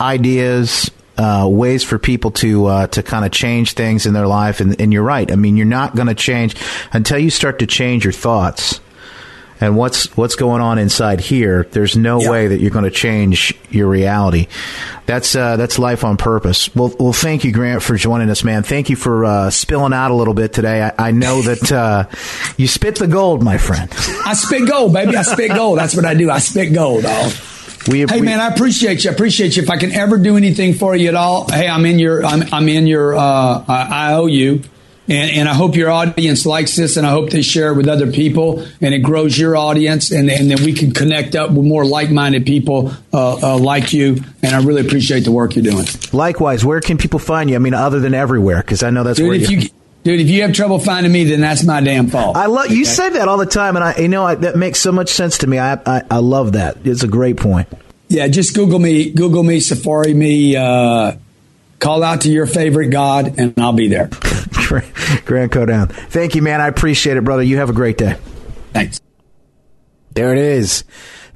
ideas, 0.00 0.90
uh, 1.20 1.46
ways 1.46 1.84
for 1.84 1.98
people 1.98 2.30
to 2.30 2.66
uh, 2.66 2.86
to 2.86 3.02
kind 3.02 3.26
of 3.26 3.30
change 3.30 3.74
things 3.74 4.06
in 4.06 4.14
their 4.14 4.26
life. 4.26 4.60
And, 4.60 4.80
and 4.80 4.90
you're 4.90 5.02
right. 5.02 5.30
I 5.30 5.36
mean, 5.36 5.56
you're 5.58 5.66
not 5.66 5.94
going 5.94 6.08
to 6.08 6.14
change 6.14 6.56
until 6.92 7.18
you 7.18 7.28
start 7.28 7.58
to 7.58 7.66
change 7.66 8.04
your 8.04 8.12
thoughts 8.12 8.80
and 9.60 9.76
what's 9.76 10.16
what's 10.16 10.34
going 10.34 10.62
on 10.62 10.78
inside 10.78 11.20
here. 11.20 11.66
There's 11.70 11.94
no 11.94 12.18
way 12.18 12.48
that 12.48 12.60
you're 12.60 12.70
going 12.70 12.86
to 12.86 12.90
change 12.90 13.54
your 13.68 13.86
reality. 13.88 14.48
That's 15.04 15.36
uh, 15.36 15.58
that's 15.58 15.78
life 15.78 16.04
on 16.04 16.16
purpose. 16.16 16.74
Well, 16.74 16.94
well, 16.98 17.12
thank 17.12 17.44
you, 17.44 17.52
Grant, 17.52 17.82
for 17.82 17.96
joining 17.96 18.30
us, 18.30 18.42
man. 18.42 18.62
Thank 18.62 18.88
you 18.88 18.96
for 18.96 19.26
uh, 19.26 19.50
spilling 19.50 19.92
out 19.92 20.10
a 20.10 20.14
little 20.14 20.34
bit 20.34 20.54
today. 20.54 20.82
I, 20.82 21.08
I 21.08 21.10
know 21.10 21.42
that 21.42 21.70
uh, 21.70 22.08
you 22.56 22.66
spit 22.66 22.96
the 22.96 23.06
gold, 23.06 23.42
my 23.42 23.58
friend. 23.58 23.92
I 24.24 24.32
spit 24.32 24.66
gold, 24.66 24.94
baby. 24.94 25.16
I 25.16 25.22
spit 25.22 25.50
gold. 25.50 25.78
That's 25.78 25.94
what 25.94 26.06
I 26.06 26.14
do. 26.14 26.30
I 26.30 26.38
spit 26.38 26.72
gold, 26.72 27.02
dog. 27.02 27.32
We, 27.88 28.00
hey 28.00 28.20
we, 28.20 28.22
man, 28.22 28.40
I 28.40 28.48
appreciate 28.48 29.04
you. 29.04 29.10
I 29.10 29.14
appreciate 29.14 29.56
you. 29.56 29.62
If 29.62 29.70
I 29.70 29.76
can 29.76 29.92
ever 29.92 30.18
do 30.18 30.36
anything 30.36 30.74
for 30.74 30.94
you 30.94 31.08
at 31.08 31.14
all, 31.14 31.50
hey, 31.50 31.68
I'm 31.68 31.86
in 31.86 31.98
your, 31.98 32.24
I'm, 32.24 32.42
I'm 32.52 32.68
in 32.68 32.86
your, 32.86 33.14
uh, 33.16 33.64
I 33.66 34.14
owe 34.14 34.26
you. 34.26 34.62
And, 35.08 35.30
and 35.32 35.48
I 35.48 35.54
hope 35.54 35.74
your 35.74 35.90
audience 35.90 36.46
likes 36.46 36.76
this 36.76 36.96
and 36.96 37.04
I 37.04 37.10
hope 37.10 37.30
they 37.30 37.42
share 37.42 37.72
it 37.72 37.76
with 37.76 37.88
other 37.88 38.12
people 38.12 38.64
and 38.80 38.94
it 38.94 39.00
grows 39.00 39.36
your 39.36 39.56
audience 39.56 40.12
and, 40.12 40.30
and 40.30 40.48
then 40.48 40.62
we 40.62 40.72
can 40.72 40.92
connect 40.92 41.34
up 41.34 41.50
with 41.50 41.66
more 41.66 41.84
like-minded 41.84 42.46
people 42.46 42.92
uh, 43.12 43.54
uh, 43.54 43.58
like 43.58 43.92
you. 43.92 44.22
And 44.40 44.54
I 44.54 44.62
really 44.62 44.86
appreciate 44.86 45.24
the 45.24 45.32
work 45.32 45.56
you're 45.56 45.64
doing. 45.64 45.86
Likewise, 46.12 46.64
where 46.64 46.80
can 46.80 46.96
people 46.96 47.18
find 47.18 47.50
you? 47.50 47.56
I 47.56 47.58
mean, 47.58 47.74
other 47.74 47.98
than 47.98 48.14
everywhere, 48.14 48.62
because 48.62 48.84
I 48.84 48.90
know 48.90 49.02
that's 49.02 49.18
Dude, 49.18 49.28
where 49.28 49.36
if 49.36 49.50
you, 49.50 49.68
Dude, 50.02 50.20
if 50.20 50.30
you 50.30 50.42
have 50.42 50.54
trouble 50.54 50.78
finding 50.78 51.12
me, 51.12 51.24
then 51.24 51.40
that's 51.40 51.62
my 51.62 51.80
damn 51.82 52.08
fault. 52.08 52.36
I 52.36 52.46
love 52.46 52.70
you 52.70 52.86
say 52.86 53.10
that 53.10 53.28
all 53.28 53.36
the 53.36 53.44
time, 53.44 53.76
and 53.76 53.84
I, 53.84 53.98
you 53.98 54.08
know, 54.08 54.24
I, 54.24 54.34
that 54.36 54.56
makes 54.56 54.80
so 54.80 54.92
much 54.92 55.10
sense 55.10 55.38
to 55.38 55.46
me. 55.46 55.58
I, 55.58 55.74
I, 55.74 56.02
I 56.10 56.18
love 56.18 56.52
that. 56.52 56.78
It's 56.84 57.02
a 57.02 57.08
great 57.08 57.36
point. 57.36 57.68
Yeah, 58.08 58.26
just 58.28 58.54
Google 58.54 58.78
me, 58.78 59.10
Google 59.10 59.42
me, 59.42 59.60
Safari 59.60 60.14
me, 60.14 60.56
uh, 60.56 61.12
call 61.78 62.02
out 62.02 62.22
to 62.22 62.30
your 62.30 62.46
favorite 62.46 62.88
God, 62.88 63.38
and 63.38 63.54
I'll 63.58 63.74
be 63.74 63.88
there. 63.88 64.08
Grant 65.26 65.52
Cardone. 65.52 65.92
Thank 65.92 66.34
you, 66.34 66.42
man. 66.42 66.60
I 66.60 66.68
appreciate 66.68 67.16
it, 67.16 67.24
brother. 67.24 67.42
You 67.42 67.58
have 67.58 67.70
a 67.70 67.74
great 67.74 67.98
day. 67.98 68.16
Thanks. 68.72 69.00
There 70.12 70.32
it 70.32 70.38
is. 70.38 70.84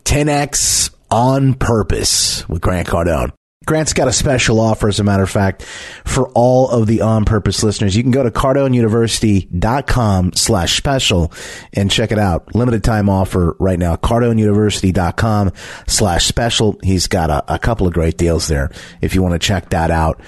10x 0.04 0.90
on 1.10 1.54
purpose 1.54 2.48
with 2.48 2.60
Grant 2.60 2.88
Cardone. 2.88 3.32
Grant's 3.64 3.92
got 3.92 4.08
a 4.08 4.12
special 4.12 4.60
offer, 4.60 4.88
as 4.88 5.00
a 5.00 5.04
matter 5.04 5.22
of 5.22 5.30
fact, 5.30 5.62
for 6.04 6.28
all 6.30 6.68
of 6.68 6.86
the 6.86 7.00
on 7.00 7.24
purpose 7.24 7.62
listeners. 7.62 7.96
You 7.96 8.02
can 8.02 8.12
go 8.12 8.22
to 8.22 8.30
cardoneuniversity.com 8.30 10.32
slash 10.34 10.76
special 10.76 11.32
and 11.72 11.90
check 11.90 12.12
it 12.12 12.18
out. 12.18 12.54
Limited 12.54 12.84
time 12.84 13.08
offer 13.08 13.56
right 13.58 13.78
now. 13.78 13.96
cardoneuniversity.com 13.96 15.52
slash 15.86 16.26
special. 16.26 16.78
He's 16.82 17.06
got 17.06 17.30
a, 17.30 17.54
a 17.54 17.58
couple 17.58 17.86
of 17.86 17.92
great 17.92 18.16
deals 18.16 18.48
there 18.48 18.70
if 19.00 19.14
you 19.14 19.22
want 19.22 19.32
to 19.32 19.38
check 19.38 19.70
that 19.70 19.90
out 19.90 20.20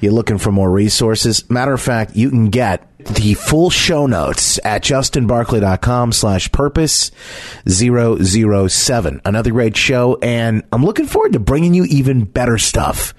you're 0.00 0.12
looking 0.12 0.38
for 0.38 0.50
more 0.50 0.70
resources. 0.70 1.48
Matter 1.50 1.72
of 1.72 1.80
fact, 1.80 2.16
you 2.16 2.30
can 2.30 2.50
get 2.50 2.86
the 2.98 3.34
full 3.34 3.70
show 3.70 4.06
notes 4.06 4.58
at 4.64 4.82
justinbarclay.com 4.82 6.12
slash 6.12 6.50
purpose 6.52 7.10
007. 7.66 9.20
Another 9.24 9.50
great 9.50 9.76
show. 9.76 10.18
And 10.22 10.62
I'm 10.72 10.84
looking 10.84 11.06
forward 11.06 11.32
to 11.34 11.40
bringing 11.40 11.74
you 11.74 11.84
even 11.84 12.24
better 12.24 12.58
stuff 12.58 13.14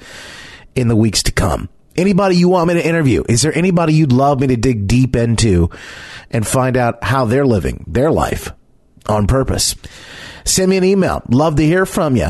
in 0.76 0.88
the 0.88 0.96
weeks 0.96 1.24
to 1.24 1.32
come. 1.32 1.70
Anybody 1.96 2.38
you 2.38 2.48
want 2.48 2.70
me 2.70 2.76
to 2.76 2.88
interview? 2.88 3.24
Is 3.28 3.42
there 3.42 3.56
anybody 3.56 3.94
you'd 3.94 4.14
love 4.14 4.40
me 4.40 4.48
to 4.48 4.56
dig 4.56 4.88
deep 4.88 5.16
into 5.16 5.70
and 6.30 6.48
find 6.48 6.78
out 6.78 7.04
how 7.04 7.26
they're 7.26 7.46
living 7.46 7.84
their 7.88 8.12
life 8.12 8.52
on 9.08 9.28
purpose? 9.28 9.76
Send 10.46 10.70
me 10.70 10.78
an 10.78 10.84
email. 10.84 11.22
Love 11.30 11.56
to 11.58 11.64
hear 11.64 11.86
from 11.86 12.16
you. 12.16 12.30